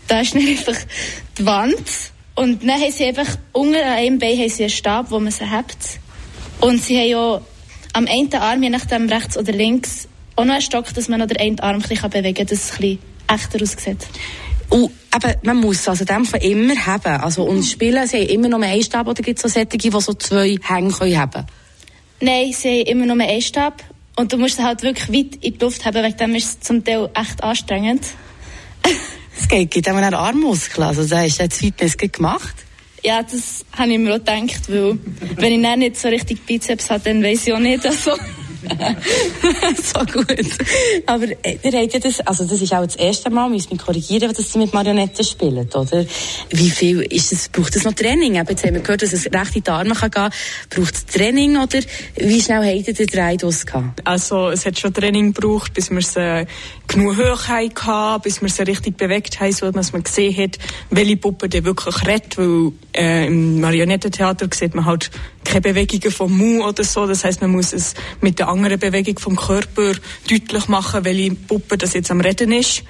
da 0.10 0.20
ist 0.20 0.36
nicht 0.36 0.68
einfach 0.68 0.82
die 1.38 1.46
Wand. 1.46 1.90
Und 2.36 2.64
dann 2.64 2.82
haben 2.82 2.92
sie 2.92 3.06
einfach, 3.06 3.38
unter 3.54 3.86
einem 3.86 4.20
Bein 4.20 4.38
haben 4.38 4.50
sie 4.50 4.64
einen 4.64 4.70
Stab, 4.70 5.12
wo 5.12 5.20
man 5.22 5.32
sie 5.32 5.50
hat. 5.50 5.78
Und 6.60 6.84
sie 6.84 6.98
haben 6.98 7.10
ja 7.10 7.42
am 7.94 8.06
einen 8.06 8.34
Arm, 8.34 8.64
je 8.64 8.70
nachdem 8.70 9.08
rechts 9.08 9.38
oder 9.38 9.54
links, 9.54 10.10
auch 10.36 10.44
noch 10.44 10.56
einen 10.56 10.62
Stock, 10.62 10.94
dass 10.94 11.08
man 11.08 11.22
noch 11.22 11.28
den 11.28 11.38
einen 11.38 11.60
Arm 11.62 11.78
ein 11.78 11.82
bisschen 11.84 12.10
bewegen 12.10 12.36
kann, 12.36 12.48
dass 12.48 12.66
es 12.66 12.72
ein 12.74 12.78
bisschen 12.82 13.00
echter 13.28 13.62
aussieht. 13.62 14.08
Und 14.70 14.92
eben, 15.16 15.36
man 15.44 15.58
muss 15.58 15.88
also 15.88 16.06
dem 16.06 16.26
von 16.26 16.40
immer 16.42 16.76
haben. 16.86 17.22
Also, 17.22 17.44
und 17.44 17.64
spielen, 17.64 18.06
sie 18.08 18.18
haben 18.18 18.30
immer 18.30 18.50
noch 18.50 18.62
einen 18.62 18.84
Stab 18.84 19.08
oder 19.08 19.22
gibt 19.22 19.38
es 19.38 19.44
so 19.44 19.48
solche, 19.48 19.78
die 19.78 19.90
so 19.90 20.14
zwei 20.14 20.58
Hänge 20.62 20.92
können 20.92 21.18
haben 21.18 21.46
Nein, 22.20 22.52
sie 22.52 22.82
haben 22.82 22.88
immer 22.88 23.06
nur 23.06 23.26
einen 23.26 23.42
Stab. 23.42 23.84
Und 24.16 24.34
du 24.34 24.38
musst 24.38 24.58
sie 24.58 24.64
halt 24.64 24.82
wirklich 24.82 25.10
weit 25.10 25.44
in 25.44 25.54
die 25.54 25.60
Luft 25.60 25.86
haben, 25.86 26.04
wegen 26.04 26.18
dem 26.18 26.36
ist 26.36 26.48
es 26.48 26.60
zum 26.62 26.84
Teil 26.84 27.10
echt 27.14 27.44
anstrengend. 27.44 28.04
Es 29.40 29.48
geht, 29.48 29.70
geht 29.70 29.88
auch 29.88 29.96
einen 29.96 30.16
Armmuskel. 30.16 30.84
Also, 30.84 31.06
da 31.06 31.20
hast 31.20 31.38
du 31.38 31.44
jetzt 31.44 31.60
Fitness 31.60 31.96
gemacht. 31.96 32.56
Ja, 33.04 33.22
das 33.22 33.64
habe 33.78 33.92
ich 33.92 34.00
mir 34.00 34.16
auch 34.16 34.18
gedacht, 34.18 34.70
weil, 34.70 34.98
wenn 35.36 35.54
ich 35.54 35.62
dann 35.62 35.80
nicht 35.80 35.98
so 35.98 36.08
richtig 36.08 36.44
Bizeps 36.46 36.90
habe, 36.90 37.02
dann 37.04 37.24
weiß 37.24 37.48
ich 37.48 37.54
auch 37.54 37.60
nicht, 37.60 37.86
also. 37.86 38.14
so 39.84 40.00
gut. 40.06 40.48
Aber 41.06 41.26
äh, 41.44 41.58
ihr 41.64 41.72
habt 41.72 41.94
ja 41.94 42.00
das, 42.00 42.20
also 42.22 42.46
das 42.46 42.62
ist 42.62 42.74
auch 42.74 42.86
das 42.86 42.96
erste 42.96 43.30
Mal, 43.30 43.50
müssen 43.50 43.72
wir 43.72 43.78
korrigieren, 43.78 44.34
dass 44.34 44.52
sie 44.52 44.60
mit 44.60 44.74
Marionetten 44.74 45.24
spielen, 45.24 45.70
oder? 45.74 46.06
Wie 46.50 46.70
viel 46.70 47.02
ist 47.02 47.32
es, 47.32 47.50
braucht 47.50 47.76
es 47.76 47.84
noch 47.84 47.94
Training? 47.94 48.36
Eben, 48.36 48.48
jetzt 48.48 48.66
haben 48.66 48.74
wir 48.74 48.82
gehört, 48.82 49.02
dass 49.02 49.14
es 49.14 49.26
recht 49.26 49.56
in 49.56 49.64
die 49.64 49.70
Arme 49.70 49.96
kann 49.96 50.12
gehen. 50.12 50.30
Braucht 50.70 50.96
es 50.96 51.06
Training 51.06 51.58
oder 51.58 51.80
wie 52.16 52.42
schnell 52.42 52.64
habt 52.66 52.88
ihr 52.88 52.94
den 52.94 53.08
Dreidos 53.08 53.66
gehabt? 53.66 54.06
Also 54.06 54.50
es 54.50 54.66
hat 54.66 54.78
schon 54.80 54.94
Training 54.94 55.34
gebraucht, 55.34 55.74
bis 55.74 55.90
wir 55.90 56.02
sie 56.02 56.46
genug 56.88 57.18
hoch 57.18 57.48
hatten, 57.48 58.22
bis 58.22 58.42
wir 58.42 58.50
sie 58.50 58.64
richtig 58.64 58.98
bewegt 58.98 59.40
haben, 59.40 59.52
so 59.52 59.72
dass 59.72 59.94
man 59.94 60.04
gesehen 60.04 60.36
hat, 60.38 60.58
welche 60.90 61.18
Puppe 61.18 61.50
die 61.50 61.64
wirklich 61.64 62.08
redet, 62.08 62.38
weil 62.38 62.72
äh, 62.96 63.28
im 63.28 63.60
Marionettentheater 63.60 64.48
sieht 64.54 64.74
man 64.74 64.86
halt 64.86 65.12
keine 65.44 65.62
Bewegungen 65.62 66.12
vom 66.12 66.38
Mund 66.38 66.64
oder 66.64 66.84
so. 66.84 67.06
Das 67.06 67.24
heißt, 67.24 67.42
man 67.42 67.52
muss 67.52 67.74
es 67.74 67.94
mit 68.22 68.40
der 68.40 68.48
anderen 68.48 68.80
Bewegung 68.80 69.20
vom 69.20 69.36
Körper 69.36 69.94
deutlich 70.30 70.68
machen, 70.68 71.06
welche 71.06 71.36
Puppe 71.36 71.78
das 71.78 71.94
jetzt 71.94 72.12
am 72.12 72.22
Reden 72.22 72.52
ist. 72.52 72.84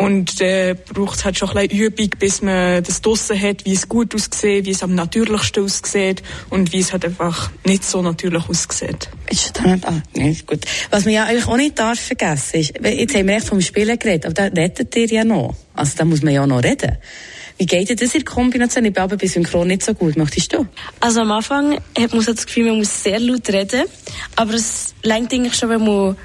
Und 0.00 0.40
äh, 0.40 0.74
braucht 0.94 1.18
es 1.18 1.24
halt 1.24 1.38
schon 1.38 1.50
ein 1.50 1.68
bisschen 1.68 1.84
Übung, 1.84 2.10
bis 2.18 2.42
man 2.42 2.82
das 2.82 3.02
draussen 3.02 3.40
hat, 3.40 3.64
wie 3.64 3.74
es 3.74 3.88
gut 3.88 4.14
aussieht, 4.14 4.64
wie 4.64 4.70
es 4.70 4.82
am 4.82 4.94
natürlichsten 4.94 5.64
aussieht 5.64 6.22
und 6.48 6.72
wie 6.72 6.80
es 6.80 6.92
halt 6.92 7.04
einfach 7.04 7.50
nicht 7.64 7.84
so 7.84 8.00
natürlich 8.00 8.48
aussieht. 8.48 9.10
Ist 9.28 9.58
das 9.58 9.84
ah, 9.84 10.02
nee, 10.14 10.30
ist 10.30 10.46
gut. 10.46 10.64
Was 10.90 11.04
man 11.04 11.14
ja 11.14 11.24
eigentlich 11.24 11.46
auch 11.46 11.56
nicht 11.56 11.78
darf 11.78 12.00
vergessen 12.00 12.60
ist, 12.60 12.74
jetzt 12.82 13.14
haben 13.14 13.28
wir 13.28 13.36
echt 13.36 13.46
vom 13.46 13.60
Spielen 13.60 13.98
geredet, 13.98 14.26
aber 14.26 14.34
da 14.34 14.44
redet 14.44 14.96
ihr 14.96 15.06
ja 15.06 15.24
noch. 15.24 15.54
Also 15.74 15.92
da 15.98 16.04
muss 16.04 16.22
man 16.22 16.32
ja 16.32 16.46
noch 16.46 16.62
reden. 16.62 16.96
Wie 17.60 17.66
geht 17.66 17.90
dir 17.90 17.96
das 17.96 18.14
in 18.14 18.24
der 18.24 18.32
Kombination? 18.32 18.86
Ich 18.86 18.94
bin 18.94 19.02
aber 19.02 19.18
bei 19.18 19.26
Synchron 19.26 19.68
nicht 19.68 19.84
so 19.84 19.92
gut. 19.92 20.16
Möchtest 20.16 20.54
du? 20.54 20.66
Also 20.98 21.20
am 21.20 21.30
Anfang 21.30 21.74
hat 21.74 22.14
man 22.14 22.24
das 22.24 22.46
Gefühl, 22.46 22.64
man 22.64 22.78
muss 22.78 23.02
sehr 23.02 23.20
laut 23.20 23.46
reden. 23.50 23.82
Aber 24.34 24.54
es 24.54 24.94
lenkt 25.02 25.34
eigentlich 25.34 25.56
schon, 25.56 25.68
wenn 25.68 25.84
man 25.84 26.16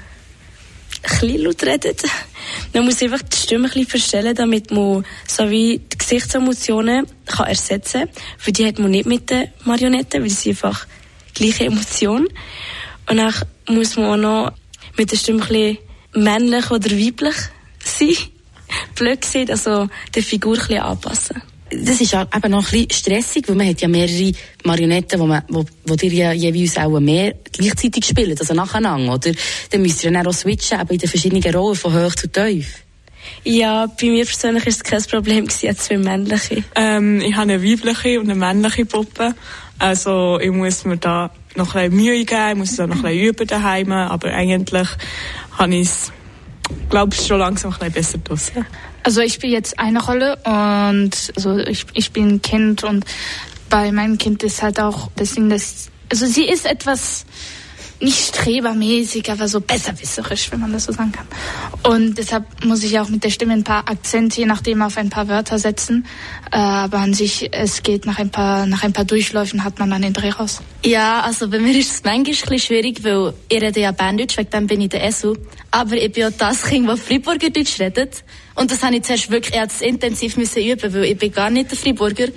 bisschen 1.20 1.42
laut 1.42 1.62
redet. 1.62 2.02
Man 2.72 2.84
muss 2.84 3.02
einfach 3.02 3.22
die 3.22 3.36
Stimme 3.36 3.64
ein 3.64 3.70
bisschen 3.70 3.86
verstellen, 3.86 4.34
damit 4.34 4.70
man 4.70 5.04
so 5.26 5.50
wie 5.50 5.78
die 5.78 5.98
Gesichtsemotionen 5.98 7.06
kann 7.26 7.46
ersetzen 7.46 8.02
kann. 8.02 8.10
Für 8.38 8.52
die 8.52 8.66
hat 8.66 8.78
man 8.78 8.90
nicht 8.90 9.06
mit 9.06 9.30
den 9.30 9.48
Marionetten, 9.64 10.22
weil 10.22 10.30
sie 10.30 10.50
einfach 10.50 10.86
gleiche 11.34 11.64
Emotion. 11.64 12.28
Und 13.08 13.16
dann 13.16 13.34
muss 13.68 13.96
man 13.96 14.06
auch 14.06 14.16
noch 14.16 14.52
mit 14.96 15.12
der 15.12 15.16
Stimme 15.16 15.42
ein 15.42 15.48
bisschen 15.48 15.78
männlich 16.14 16.70
oder 16.70 16.90
weiblich 16.90 17.36
sein 17.82 18.16
blöd 18.94 19.24
sieht, 19.24 19.50
also 19.50 19.88
der 20.14 20.22
Figur 20.22 20.54
ein 20.54 20.60
bisschen 20.60 20.80
anpassen. 20.80 21.42
Das 21.84 22.00
ist 22.00 22.12
ja 22.12 22.26
eben 22.34 22.50
noch 22.50 22.64
ein 22.64 22.70
bisschen 22.70 22.90
stressig, 22.90 23.48
weil 23.48 23.56
man 23.56 23.68
hat 23.68 23.80
ja 23.80 23.88
mehrere 23.88 24.32
Marionetten, 24.64 25.20
wo, 25.20 25.26
man, 25.26 25.42
wo, 25.48 25.64
wo 25.84 25.96
dir 25.96 26.12
ja 26.12 26.32
jeweils 26.32 26.76
auch 26.76 26.98
mehr 27.00 27.34
gleichzeitig 27.52 28.04
spielen, 28.04 28.36
also 28.38 28.54
nacheinander, 28.54 29.14
oder? 29.14 29.32
Dann 29.70 29.82
müsst 29.82 30.04
ihr 30.04 30.10
dann 30.10 30.26
auch 30.26 30.32
switchen, 30.32 30.78
aber 30.78 30.92
in 30.92 30.98
den 30.98 31.08
verschiedenen 31.08 31.54
Rollen, 31.54 31.76
von 31.76 31.94
hoch 31.94 32.14
zu 32.14 32.28
tief. 32.28 32.82
Ja, 33.44 33.86
bei 33.86 34.06
mir 34.06 34.24
persönlich 34.24 34.64
war 34.64 34.70
es 34.70 34.84
kein 34.84 35.02
Problem, 35.02 35.48
habe 35.48 35.76
zwei 35.76 35.98
männliche. 35.98 36.62
Ähm, 36.74 37.20
ich 37.20 37.34
habe 37.34 37.52
eine 37.52 37.62
weibliche 37.62 38.20
und 38.20 38.30
eine 38.30 38.38
männliche 38.38 38.86
Puppe. 38.86 39.34
Also 39.78 40.38
ich 40.40 40.50
muss 40.50 40.84
mir 40.84 40.96
da 40.96 41.30
noch 41.54 41.74
ein 41.74 41.90
bisschen 41.90 42.04
Mühe 42.04 42.24
geben, 42.24 42.50
ich 42.52 42.56
muss 42.56 42.76
da 42.76 42.86
noch 42.86 42.96
ein 42.96 43.02
bisschen 43.02 43.20
üben 43.20 43.46
daheim, 43.46 43.92
aber 43.92 44.32
eigentlich 44.32 44.88
habe 45.58 45.74
ich 45.74 45.88
es 45.88 46.12
glaube 46.88 47.14
ich, 47.14 47.26
schon 47.26 47.38
langsam 47.38 47.72
ein 47.72 47.92
bisschen 47.92 47.92
besser 47.92 48.18
draussen. 48.18 48.66
Also 49.06 49.20
ich 49.20 49.34
spiele 49.34 49.52
jetzt 49.52 49.78
eine 49.78 50.04
Rolle 50.04 50.34
und 50.42 51.12
also 51.36 51.58
ich, 51.58 51.86
ich 51.94 52.10
bin 52.10 52.42
Kind 52.42 52.82
und 52.82 53.04
bei 53.70 53.92
meinem 53.92 54.18
Kind 54.18 54.42
ist 54.42 54.64
halt 54.64 54.80
auch 54.80 55.12
das 55.14 55.34
Ding, 55.36 55.48
dass 55.48 55.90
also 56.10 56.26
sie 56.26 56.44
ist 56.44 56.66
etwas 56.66 57.24
nicht 58.00 58.36
strebermäßig, 58.36 59.30
aber 59.30 59.48
so 59.48 59.60
besserwisserisch, 59.60 60.50
wenn 60.52 60.60
man 60.60 60.72
das 60.72 60.84
so 60.84 60.92
sagen 60.92 61.12
kann. 61.12 61.26
Und 61.82 62.18
deshalb 62.18 62.44
muss 62.64 62.82
ich 62.82 62.98
auch 62.98 63.08
mit 63.08 63.24
der 63.24 63.30
Stimme 63.30 63.54
ein 63.54 63.64
paar 63.64 63.88
Akzente, 63.88 64.40
je 64.40 64.46
nachdem, 64.46 64.82
auf 64.82 64.96
ein 64.96 65.10
paar 65.10 65.28
Wörter 65.28 65.58
setzen. 65.58 66.06
Äh, 66.52 66.56
aber 66.56 66.98
an 66.98 67.14
sich, 67.14 67.48
es 67.52 67.82
geht 67.82 68.06
nach 68.06 68.18
ein 68.18 68.30
paar, 68.30 68.66
nach 68.66 68.82
ein 68.82 68.92
paar 68.92 69.04
Durchläufen 69.04 69.64
hat 69.64 69.78
man 69.78 69.90
dann 69.90 70.02
den 70.02 70.12
Dreh 70.12 70.30
raus. 70.30 70.60
Ja, 70.84 71.20
also 71.20 71.48
bei 71.48 71.58
mir 71.58 71.76
ist 71.76 71.92
es 71.92 72.04
manchmal 72.04 72.16
ein 72.16 72.24
bisschen 72.24 72.58
schwierig, 72.58 73.02
weil 73.04 73.32
ich 73.48 73.62
rede 73.62 73.80
ja 73.80 73.92
Berndeutsch, 73.92 74.36
wegen 74.36 74.50
dem 74.50 74.66
bin 74.66 74.80
ich 74.80 74.90
der 74.90 75.04
ESU. 75.04 75.34
Aber 75.70 75.96
ich 75.96 76.12
bin 76.12 76.22
ja 76.22 76.30
das 76.30 76.64
Kind, 76.64 76.88
das 76.88 77.00
Freiburger 77.00 77.50
Deutsch 77.50 77.80
redet. 77.80 78.24
Und 78.54 78.70
das 78.70 78.82
habe 78.82 78.96
ich 78.96 79.02
zuerst 79.02 79.30
wirklich 79.30 79.54
jetzt 79.54 79.82
intensiv 79.82 80.36
müssen 80.36 80.62
üben, 80.62 80.92
weil 80.94 81.04
ich 81.04 81.18
bin 81.18 81.32
gar 81.32 81.50
nicht 81.50 81.70
der 81.70 81.78
Freiburger. 81.78 82.28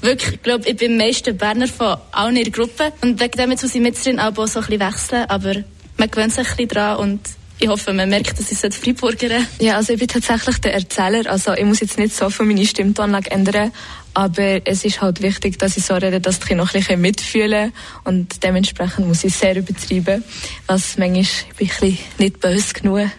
Wirklich, 0.00 0.34
ich 0.34 0.42
glaube, 0.42 0.68
ich 0.68 0.76
bin 0.76 0.92
am 0.92 0.98
meisten 0.98 1.36
Berner 1.36 1.68
von 1.68 1.96
allen 2.12 2.36
in 2.36 2.44
der 2.44 2.52
Gruppe. 2.52 2.92
Und 3.02 3.20
wegen 3.20 3.36
dem 3.36 3.50
jetzt 3.50 3.62
muss 3.62 3.74
ich 3.74 3.80
mit 3.80 4.04
drin 4.04 4.20
auch 4.20 4.34
so 4.46 4.60
ein 4.60 4.66
bisschen 4.66 4.80
wechseln. 4.80 5.24
Aber 5.28 5.54
man 5.96 6.10
gewöhnt 6.10 6.32
sich 6.32 6.48
ein 6.48 6.56
bisschen 6.56 6.68
dran 6.68 6.96
und 6.98 7.20
ich 7.58 7.68
hoffe, 7.68 7.94
man 7.94 8.10
merkt, 8.10 8.38
dass 8.38 8.52
ich 8.52 8.62
es 8.62 8.76
Freiburger 8.76 9.40
Ja, 9.60 9.76
also 9.76 9.94
ich 9.94 9.98
bin 9.98 10.08
tatsächlich 10.08 10.58
der 10.58 10.74
Erzähler. 10.74 11.30
Also 11.30 11.54
ich 11.54 11.64
muss 11.64 11.80
jetzt 11.80 11.98
nicht 11.98 12.14
so 12.14 12.28
viel 12.28 12.44
meine 12.44 12.66
Stimmtonlage 12.66 13.30
ändern. 13.30 13.72
Aber 14.12 14.60
es 14.66 14.84
ist 14.84 15.00
halt 15.00 15.22
wichtig, 15.22 15.58
dass 15.58 15.76
ich 15.76 15.84
so 15.84 15.94
rede, 15.94 16.20
dass 16.20 16.40
die 16.40 16.54
noch 16.54 16.74
ein 16.74 16.80
bisschen 16.80 17.00
mitfühlen 17.00 17.72
Und 18.04 18.42
dementsprechend 18.42 19.06
muss 19.06 19.24
ich 19.24 19.34
sehr 19.34 19.56
übertreiben. 19.56 20.22
Was 20.66 20.98
manchmal 20.98 21.24
bin 21.56 21.66
ich 21.66 21.72
ein 21.72 21.78
bisschen 21.78 21.98
nicht 22.18 22.40
böse 22.40 22.74
genug. 22.74 23.10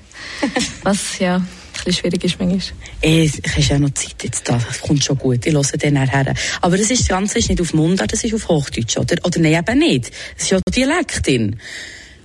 Was, 0.84 1.20
ja, 1.20 1.42
bisschen 1.88 2.12
schwierig 2.12 2.24
ist 2.24 2.40
manchmal. 2.40 2.62
Ey, 3.02 3.24
ich 3.24 3.52
habe 3.52 3.62
ja 3.62 3.80
noch 3.80 3.94
Zeit 3.94 4.24
jetzt 4.24 4.48
da, 4.48 4.58
das 4.58 4.82
kommt 4.82 5.04
schon 5.04 5.18
gut, 5.18 5.46
ich 5.46 5.54
höre 5.54 5.64
dann 5.64 5.94
nachher. 5.94 6.34
Aber 6.62 6.78
das, 6.78 6.90
ist, 6.90 7.02
das 7.02 7.08
Ganze 7.08 7.40
ist 7.40 7.50
nicht 7.50 7.62
auf 7.62 7.74
Mundart, 7.74 8.12
das 8.12 8.24
ist 8.24 8.34
auf 8.34 8.48
Hochdeutsch, 8.48 8.98
oder? 8.98 9.16
Oder 9.24 9.40
nein, 9.40 9.54
eben 9.54 9.80
nicht. 9.80 10.12
Das 10.36 10.44
ist 10.44 10.50
ja 10.52 10.60
Dialektin. 10.74 11.60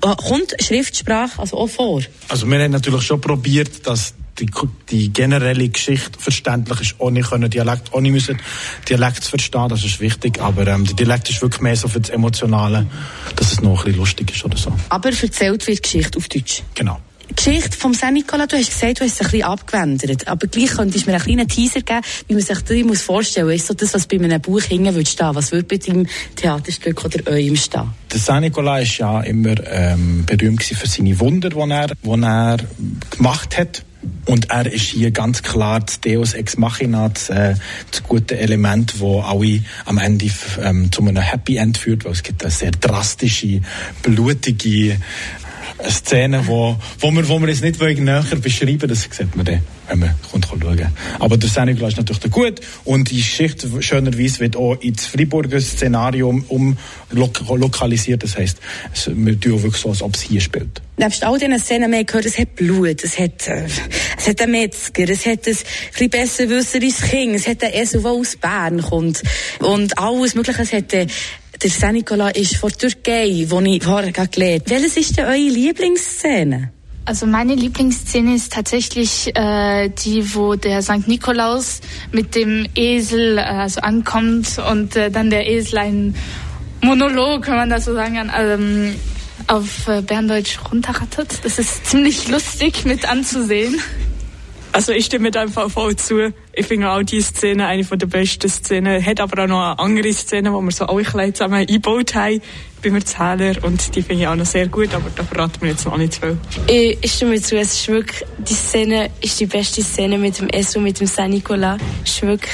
Ah, 0.00 0.16
kommt 0.16 0.54
Schriftsprache 0.60 1.38
also 1.38 1.58
auch 1.58 1.68
vor? 1.68 2.02
Also 2.28 2.46
wir 2.48 2.58
haben 2.58 2.72
natürlich 2.72 3.02
schon 3.02 3.20
probiert, 3.20 3.86
dass 3.86 4.14
die, 4.38 4.50
die 4.90 5.12
generelle 5.12 5.68
Geschichte 5.68 6.18
verständlich 6.18 6.80
ist, 6.80 6.94
ohne 6.98 7.20
können 7.20 7.48
Dialekt, 7.48 7.92
ohne 7.92 8.10
müssen 8.10 8.40
Dialekt 8.88 9.22
zu 9.22 9.30
verstehen, 9.30 9.68
das 9.68 9.84
ist 9.84 10.00
wichtig, 10.00 10.40
aber 10.40 10.66
ähm, 10.66 10.84
der 10.84 10.96
Dialekt 10.96 11.30
ist 11.30 11.40
wirklich 11.40 11.60
mehr 11.60 11.76
so 11.76 11.86
für 11.86 12.00
das 12.00 12.10
Emotionale, 12.10 12.86
dass 13.36 13.52
es 13.52 13.60
noch 13.60 13.80
ein 13.80 13.84
bisschen 13.84 13.98
lustig 13.98 14.34
ist 14.34 14.44
oder 14.44 14.56
so. 14.56 14.72
Aber 14.88 15.10
erzählt 15.10 15.66
wird 15.66 15.82
Geschichte 15.82 16.18
auf 16.18 16.28
Deutsch? 16.28 16.62
Genau. 16.74 16.98
Geschichte 17.34 17.76
vom 17.76 17.94
Saint 17.94 18.14
Nicolas, 18.14 18.48
du 18.48 18.56
hast 18.56 18.70
gesagt, 18.70 19.00
du 19.00 19.04
hast 19.04 19.14
es 19.14 19.20
ein 19.20 19.30
bisschen 19.30 19.44
abgewendet. 19.44 20.28
Aber 20.28 20.46
gleich 20.46 20.70
könntest 20.70 21.06
du 21.06 21.10
mir 21.10 21.16
einen 21.16 21.24
kleinen 21.24 21.48
Teaser 21.48 21.80
geben, 21.80 22.02
wie 22.28 22.34
man 22.34 22.42
sich 22.42 22.58
das 22.58 23.02
vorstellen 23.02 23.46
muss. 23.46 23.56
Ist 23.56 23.66
so 23.66 23.74
das, 23.74 23.94
was 23.94 24.06
bei 24.06 24.16
einem 24.16 24.40
Buch 24.40 24.62
hängen 24.68 24.94
würde 24.94 25.08
stehen? 25.08 25.34
Was 25.34 25.52
würde 25.52 25.64
bei 25.64 25.76
deinem 25.78 26.06
Theaterstück 26.36 27.04
oder 27.04 27.30
eurem 27.30 27.56
stehen? 27.56 27.90
Der 28.12 28.40
Nicolas 28.40 28.82
ist 28.82 28.98
ja 28.98 29.20
immer 29.22 29.54
ähm, 29.66 30.24
berühmt 30.26 30.62
für 30.62 30.86
seine 30.86 31.18
Wunder, 31.20 31.50
die 31.50 31.70
er, 31.70 31.86
die 31.86 32.22
er 32.22 32.56
gemacht 33.10 33.58
hat. 33.58 33.84
Und 34.26 34.50
er 34.50 34.70
ist 34.70 34.90
hier 34.90 35.10
ganz 35.10 35.42
klar 35.42 35.80
das 35.80 36.00
Deus 36.00 36.34
Ex 36.34 36.56
Machina, 36.56 37.08
das, 37.08 37.28
äh, 37.30 37.54
das 37.90 38.02
gute 38.02 38.38
Element, 38.38 38.98
wo 38.98 39.20
alle 39.20 39.60
am 39.84 39.98
Ende 39.98 40.28
ähm, 40.60 40.90
zu 40.90 41.02
einem 41.02 41.22
Happy 41.22 41.56
End 41.56 41.78
führt, 41.78 42.04
weil 42.04 42.12
es 42.12 42.22
gibt 42.22 42.42
eine 42.42 42.50
sehr 42.50 42.72
drastische, 42.72 43.60
blutige 44.02 44.96
Szene, 45.90 46.46
wo, 46.46 46.76
wo, 47.00 47.10
wir, 47.10 47.28
wo 47.28 47.38
wir 47.40 47.48
jetzt 47.48 47.62
nicht 47.62 47.80
näher 47.80 48.24
beschreiben 48.40 48.88
das 48.88 49.02
sieht 49.02 49.34
man 49.36 49.44
dann, 49.44 49.60
wenn 49.88 49.98
man 49.98 50.14
kommt 50.30 50.46
schauen 50.46 50.86
Aber 51.18 51.36
der 51.36 51.48
Senegla 51.48 51.88
ist 51.88 51.96
natürlich 51.96 52.30
gut 52.30 52.60
und 52.84 53.10
die 53.10 53.16
Geschichte 53.16 53.68
schönerweise 53.82 54.40
wird 54.40 54.56
auch 54.56 54.74
ins 54.80 55.06
Freiburger 55.06 55.60
Szenario 55.60 56.28
um, 56.48 56.76
lokalisiert. 57.10 58.22
Das 58.22 58.36
heisst, 58.36 58.58
es, 58.92 59.10
wir 59.14 59.38
tun 59.38 59.62
wirklich 59.62 59.82
so, 59.82 59.90
als 59.90 60.02
ob 60.02 60.14
es 60.14 60.22
hier 60.22 60.40
spielt. 60.40 60.82
Nebst 60.98 61.24
all 61.24 61.38
diesen 61.38 61.58
Szenen 61.58 61.90
mehr 61.90 62.04
gehört, 62.04 62.26
es 62.26 62.38
hat 62.38 62.54
Blut, 62.54 63.02
es 63.02 63.18
hat, 63.18 63.48
äh, 63.48 63.64
es 64.18 64.28
hat 64.28 64.40
einen 64.40 64.52
Metzger, 64.52 65.08
es 65.08 65.26
hat 65.26 65.46
ein 65.46 65.56
bisschen 65.56 66.10
besser 66.10 66.48
wisseres 66.48 67.00
Kind, 67.00 67.34
es 67.34 67.48
hat 67.48 67.64
einen 67.64 67.74
Esel, 67.74 68.02
der 68.02 68.10
aus 68.10 68.36
Bern 68.36 68.82
kommt 68.82 69.22
und 69.58 69.98
alles 69.98 70.34
Mögliche. 70.34 70.62
Es 70.62 70.72
hat 70.72 70.92
äh, 70.92 71.06
der 71.62 71.70
Saint 71.70 71.94
Nicolas 71.94 72.32
ist 72.32 72.56
von 72.56 72.72
Türkei, 72.72 73.46
wo 73.48 73.60
ich 73.60 73.84
vorher 73.84 74.12
gelernt 74.12 74.38
habe. 74.38 74.70
Welches 74.70 74.96
ist 74.96 75.16
denn 75.16 75.26
eure 75.26 75.36
Lieblingsszene? 75.36 76.72
Also 77.04 77.26
meine 77.26 77.54
Lieblingsszene 77.54 78.34
ist 78.34 78.52
tatsächlich 78.52 79.34
äh, 79.34 79.88
die, 79.88 80.34
wo 80.34 80.54
der 80.54 80.82
St. 80.82 81.06
Nikolaus 81.08 81.80
mit 82.12 82.34
dem 82.34 82.66
Esel 82.74 83.38
äh, 83.38 83.42
also 83.42 83.80
ankommt 83.80 84.58
und 84.70 84.96
äh, 84.96 85.10
dann 85.10 85.30
der 85.30 85.48
Esel 85.48 85.78
einen 85.78 86.16
Monolog, 86.80 87.42
kann 87.42 87.56
man 87.56 87.70
das 87.70 87.84
so 87.84 87.94
sagen, 87.94 88.30
ähm, 88.36 88.94
auf 89.48 89.88
äh, 89.88 90.02
Berndeutsch 90.02 90.58
runterrattert. 90.70 91.44
Das 91.44 91.58
ist 91.58 91.86
ziemlich 91.86 92.28
lustig 92.28 92.84
mit 92.84 93.08
anzusehen. 93.08 93.80
Also 94.72 94.92
ich 94.92 95.04
stimme 95.04 95.30
da 95.30 95.42
einfach 95.42 95.70
voll 95.70 95.96
zu. 95.96 96.32
Ich 96.54 96.66
finde 96.66 96.90
auch 96.90 97.02
diese 97.02 97.28
Szene 97.28 97.66
eine 97.66 97.84
der 97.84 98.06
besten 98.06 98.48
Szenen. 98.48 99.04
Hat 99.04 99.20
aber 99.20 99.44
auch 99.44 99.46
noch 99.46 99.62
eine 99.62 99.78
andere 99.78 100.12
Szene, 100.14 100.52
wo 100.52 100.62
wir 100.62 100.70
so 100.70 100.86
alle 100.86 101.32
zusammen 101.32 101.54
eingebaut 101.54 102.14
haben 102.14 102.40
beim 102.82 102.96
Erzähler 102.96 103.62
und 103.62 103.94
die 103.94 104.02
finde 104.02 104.22
ich 104.22 104.28
auch 104.28 104.34
noch 104.34 104.46
sehr 104.46 104.66
gut, 104.66 104.92
aber 104.92 105.08
da 105.14 105.22
verraten 105.22 105.60
wir 105.60 105.68
jetzt 105.68 105.86
noch 105.86 105.96
nicht 105.96 106.14
zu 106.14 106.20
viel. 106.20 106.38
Ich, 106.66 106.98
ich 107.00 107.12
stimme 107.12 107.40
zu, 107.40 107.56
es 107.56 107.74
ist 107.74 107.88
wirklich, 107.88 108.24
die 108.38 108.54
Szene 108.54 109.10
ist 109.20 109.38
die 109.38 109.46
beste 109.46 109.82
Szene 109.82 110.18
mit 110.18 110.40
dem 110.40 110.48
Esso, 110.48 110.80
mit 110.80 110.98
dem 110.98 111.06
Saint 111.06 111.32
Nicolas. 111.32 111.80
Es 112.04 112.14
ist 112.14 112.22
wirklich 112.22 112.52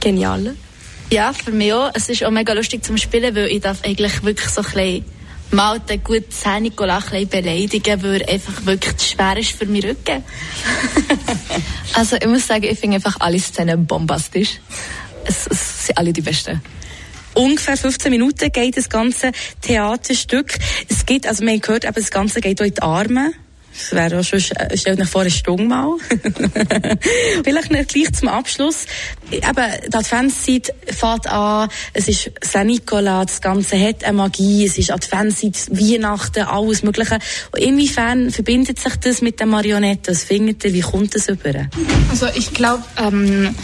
genial. 0.00 0.56
Ja, 1.10 1.32
für 1.32 1.52
mich 1.52 1.72
auch. 1.72 1.90
Es 1.94 2.08
ist 2.08 2.24
auch 2.24 2.30
mega 2.30 2.52
lustig 2.54 2.82
zum 2.84 2.96
Spielen, 2.96 3.34
weil 3.36 3.48
ich 3.48 3.60
darf 3.60 3.84
eigentlich 3.84 4.22
wirklich 4.22 4.48
so 4.48 4.62
ein 4.62 4.64
bisschen 4.64 5.04
mal 5.50 5.80
den 5.80 6.02
guten 6.02 6.30
Saint 6.30 6.62
Nicolas 6.62 7.10
beleidigen, 7.10 8.02
weil 8.02 8.22
er 8.22 8.34
einfach 8.34 8.64
wirklich 8.66 8.96
zu 8.96 9.10
schwer 9.10 9.36
ist 9.36 9.52
für 9.52 9.66
meinen 9.66 9.82
Rücken. 9.82 10.24
also 11.94 12.16
ich 12.16 12.26
muss 12.26 12.46
sagen, 12.46 12.64
ich 12.64 12.78
finde 12.78 12.96
einfach 12.96 13.16
alle 13.20 13.38
Szenen 13.38 13.86
bombastisch. 13.86 14.60
Es, 15.24 15.46
es 15.46 15.86
sind 15.86 15.98
alle 15.98 16.12
die 16.12 16.20
besten. 16.20 16.60
Ungefähr 17.34 17.76
15 17.76 18.10
Minuten 18.10 18.52
geht 18.52 18.76
das 18.76 18.88
ganze 18.88 19.32
Theaterstück. 19.60 20.56
Es 20.88 21.04
geht, 21.04 21.26
also 21.26 21.44
man 21.44 21.60
hört, 21.64 21.84
eben, 21.84 21.94
das 21.94 22.10
Ganze 22.10 22.40
geht 22.40 22.60
auch 22.60 22.66
in 22.66 22.74
die 22.74 22.82
Arme. 22.82 23.32
Das 23.76 23.92
wäre 23.92 24.20
auch 24.20 24.24
schon, 24.24 24.38
äh, 24.38 24.76
stellt 24.76 25.00
euch 25.00 25.08
vor, 25.08 25.22
eine 25.22 25.30
Stunde 25.30 25.64
mal. 25.64 25.96
Vielleicht 27.44 27.72
noch 27.72 27.86
gleich 27.86 28.12
zum 28.12 28.28
Abschluss. 28.28 28.86
Eben, 29.30 29.44
die 29.88 29.96
Adventszeit 29.96 30.72
fängt 30.90 31.26
an, 31.26 31.68
es 31.92 32.08
ist 32.08 32.30
Saint 32.40 32.66
Nicolas, 32.66 33.26
das 33.26 33.40
Ganze 33.40 33.80
hat 33.80 34.04
eine 34.04 34.12
Magie, 34.12 34.64
es 34.64 34.78
ist 34.78 34.92
Adventszeit, 34.92 35.68
Weihnachten, 35.70 36.44
alles 36.44 36.82
Mögliche. 36.82 37.18
Inwiefern 37.56 38.30
verbindet 38.30 38.78
sich 38.78 38.94
das 38.96 39.22
mit 39.22 39.40
der 39.40 39.46
Marionette? 39.46 40.12
Was 40.12 40.24
findet 40.24 40.64
ihr, 40.64 40.72
wie 40.72 40.80
kommt 40.80 41.14
das 41.14 41.28
über? 41.28 41.68
Also 42.10 42.26
ich 42.34 42.52
glaube, 42.54 42.84
ähm, 42.96 43.54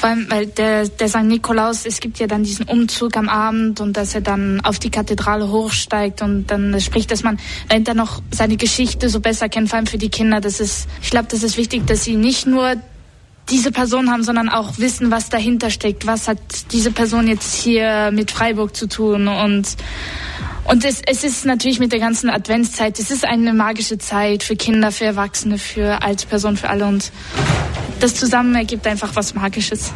weil 0.00 0.46
der, 0.46 0.88
der 0.88 1.08
St. 1.08 1.24
Nikolaus, 1.24 1.86
es 1.86 2.00
gibt 2.00 2.18
ja 2.18 2.26
dann 2.26 2.44
diesen 2.44 2.66
Umzug 2.66 3.16
am 3.16 3.28
Abend 3.28 3.80
und 3.80 3.96
dass 3.96 4.14
er 4.14 4.20
dann 4.20 4.60
auf 4.60 4.78
die 4.78 4.90
Kathedrale 4.90 5.50
hochsteigt 5.50 6.22
und 6.22 6.46
dann 6.46 6.80
spricht, 6.80 7.10
dass 7.10 7.22
man 7.22 7.38
dahinter 7.68 7.94
noch 7.94 8.22
seine 8.30 8.56
Geschichte 8.56 9.08
so 9.08 9.20
besser 9.20 9.39
kennt, 9.48 9.68
vor 9.68 9.76
allem 9.78 9.86
für 9.86 9.98
die 9.98 10.10
Kinder. 10.10 10.40
Das 10.40 10.60
ist, 10.60 10.88
ich 11.02 11.10
glaube, 11.10 11.28
das 11.30 11.42
ist 11.42 11.56
wichtig, 11.56 11.86
dass 11.86 12.04
sie 12.04 12.16
nicht 12.16 12.46
nur 12.46 12.76
diese 13.50 13.72
Person 13.72 14.10
haben, 14.10 14.22
sondern 14.22 14.48
auch 14.48 14.78
wissen, 14.78 15.10
was 15.10 15.28
dahinter 15.28 15.70
steckt. 15.70 16.06
Was 16.06 16.28
hat 16.28 16.38
diese 16.72 16.92
Person 16.92 17.26
jetzt 17.26 17.54
hier 17.54 18.10
mit 18.12 18.30
Freiburg 18.30 18.76
zu 18.76 18.86
tun? 18.86 19.28
Und, 19.28 19.76
und 20.64 20.84
es, 20.84 21.02
es 21.06 21.24
ist 21.24 21.44
natürlich 21.44 21.80
mit 21.80 21.92
der 21.92 21.98
ganzen 21.98 22.30
Adventszeit, 22.30 22.98
es 22.98 23.10
ist 23.10 23.24
eine 23.24 23.52
magische 23.52 23.98
Zeit 23.98 24.42
für 24.42 24.56
Kinder, 24.56 24.92
für 24.92 25.04
Erwachsene, 25.04 25.58
für 25.58 26.02
alte 26.02 26.26
Personen, 26.26 26.56
für 26.56 26.68
alle. 26.68 26.86
Und 26.86 27.10
das 27.98 28.14
zusammen 28.14 28.54
ergibt 28.54 28.86
einfach 28.86 29.14
was 29.16 29.34
Magisches. 29.34 29.92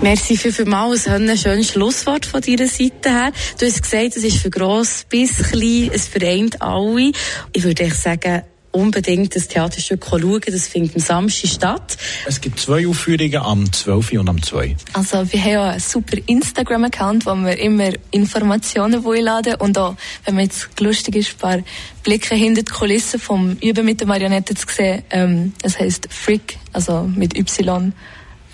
Merci 0.00 0.36
für 0.36 0.52
vielmals. 0.52 1.08
Ein 1.08 1.36
schönes 1.36 1.70
Schlusswort 1.70 2.24
von 2.24 2.40
deiner 2.40 2.68
Seite 2.68 3.10
her. 3.10 3.32
Du 3.58 3.66
hast 3.66 3.82
gesagt, 3.82 4.16
es 4.16 4.22
ist 4.22 4.36
für 4.38 4.50
gross 4.50 5.04
bis 5.08 5.38
klein, 5.50 5.90
es 5.92 6.06
vereint 6.06 6.62
alle. 6.62 7.10
Ich 7.52 7.64
würde 7.64 7.82
echt 7.82 7.96
sagen, 7.96 8.42
unbedingt 8.78 9.34
das 9.34 9.48
Theaterstück 9.48 10.06
schauen. 10.08 10.40
Das 10.46 10.68
findet 10.68 10.94
am 10.94 11.00
Samstag 11.00 11.50
statt. 11.50 11.96
Es 12.26 12.40
gibt 12.40 12.60
zwei 12.60 12.86
Aufführungen, 12.86 13.36
am 13.36 13.72
12. 13.72 14.12
und 14.12 14.28
am 14.28 14.42
2. 14.42 14.76
Also 14.92 15.32
wir 15.32 15.40
haben 15.40 15.50
ja 15.50 15.70
einen 15.70 15.80
super 15.80 16.16
Instagram-Account, 16.26 17.26
wo 17.26 17.34
wir 17.34 17.58
immer 17.58 17.90
Informationen 18.10 19.04
einladen 19.04 19.56
und 19.56 19.76
auch, 19.78 19.96
wenn 20.24 20.36
man 20.36 20.44
jetzt 20.44 20.68
lustig 20.80 21.16
ist, 21.16 21.32
ein 21.32 21.38
paar 21.38 21.58
Blicke 22.02 22.34
hinter 22.34 22.62
die 22.62 22.72
Kulissen 22.72 23.18
vom 23.20 23.56
Üben 23.60 23.84
mit 23.84 24.00
der 24.00 24.06
Marionette 24.06 24.54
zu 24.54 24.66
sehen. 24.68 25.02
Ähm, 25.10 25.52
das 25.62 25.78
heisst 25.78 26.08
Freak, 26.10 26.58
also 26.72 27.02
mit 27.02 27.36
Y 27.36 27.92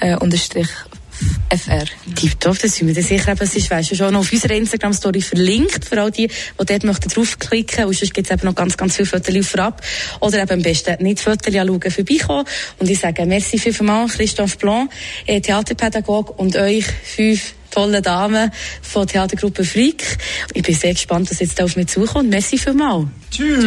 äh, 0.00 0.16
unterstrich 0.16 0.68
FR. 1.48 1.84
Tipptopp, 2.14 2.58
das 2.58 2.76
sind 2.76 2.94
wir 2.94 3.02
sicher. 3.02 3.32
Aber 3.32 3.42
es 3.42 3.54
ist, 3.54 3.70
weißt 3.70 3.92
du, 3.92 3.96
schon 3.96 4.16
auf 4.16 4.32
unserer 4.32 4.54
Instagram-Story 4.54 5.20
verlinkt, 5.20 5.84
für 5.84 6.00
all 6.00 6.10
die, 6.10 6.28
die 6.28 6.64
dort 6.64 6.84
möchten 6.84 7.08
draufklicken. 7.08 7.84
Und 7.84 7.96
sonst 7.96 8.14
gibt 8.14 8.28
es 8.28 8.32
eben 8.32 8.46
noch 8.46 8.54
ganz, 8.54 8.76
ganz 8.76 8.96
viele 8.96 9.06
Fotos 9.06 9.36
auf 9.36 9.46
vorab. 9.46 9.82
Oder 10.20 10.42
eben 10.42 10.50
am 10.50 10.62
besten 10.62 11.02
nicht 11.02 11.20
Fotos 11.20 11.54
anschauen, 11.54 11.90
vorbeikommen. 11.90 12.44
Und 12.78 12.90
ich 12.90 12.98
sage 12.98 13.26
merci 13.26 13.58
vielmals, 13.58 14.14
Christoph 14.14 14.58
Blanc, 14.58 14.90
äh, 15.26 15.40
Theaterpädagog 15.40 16.38
und 16.38 16.56
euch 16.56 16.84
fünf 17.04 17.54
tollen 17.70 18.02
Damen 18.02 18.50
von 18.82 19.06
Theatergruppe 19.06 19.64
Freak. 19.64 20.04
Ich 20.52 20.62
bin 20.62 20.74
sehr 20.74 20.94
gespannt, 20.94 21.30
was 21.30 21.40
jetzt 21.40 21.58
da 21.58 21.64
auf 21.64 21.76
mich 21.76 21.88
zukommt. 21.88 22.30
Merci 22.30 22.56
vielmals. 22.56 23.06
Tschüss. 23.30 23.64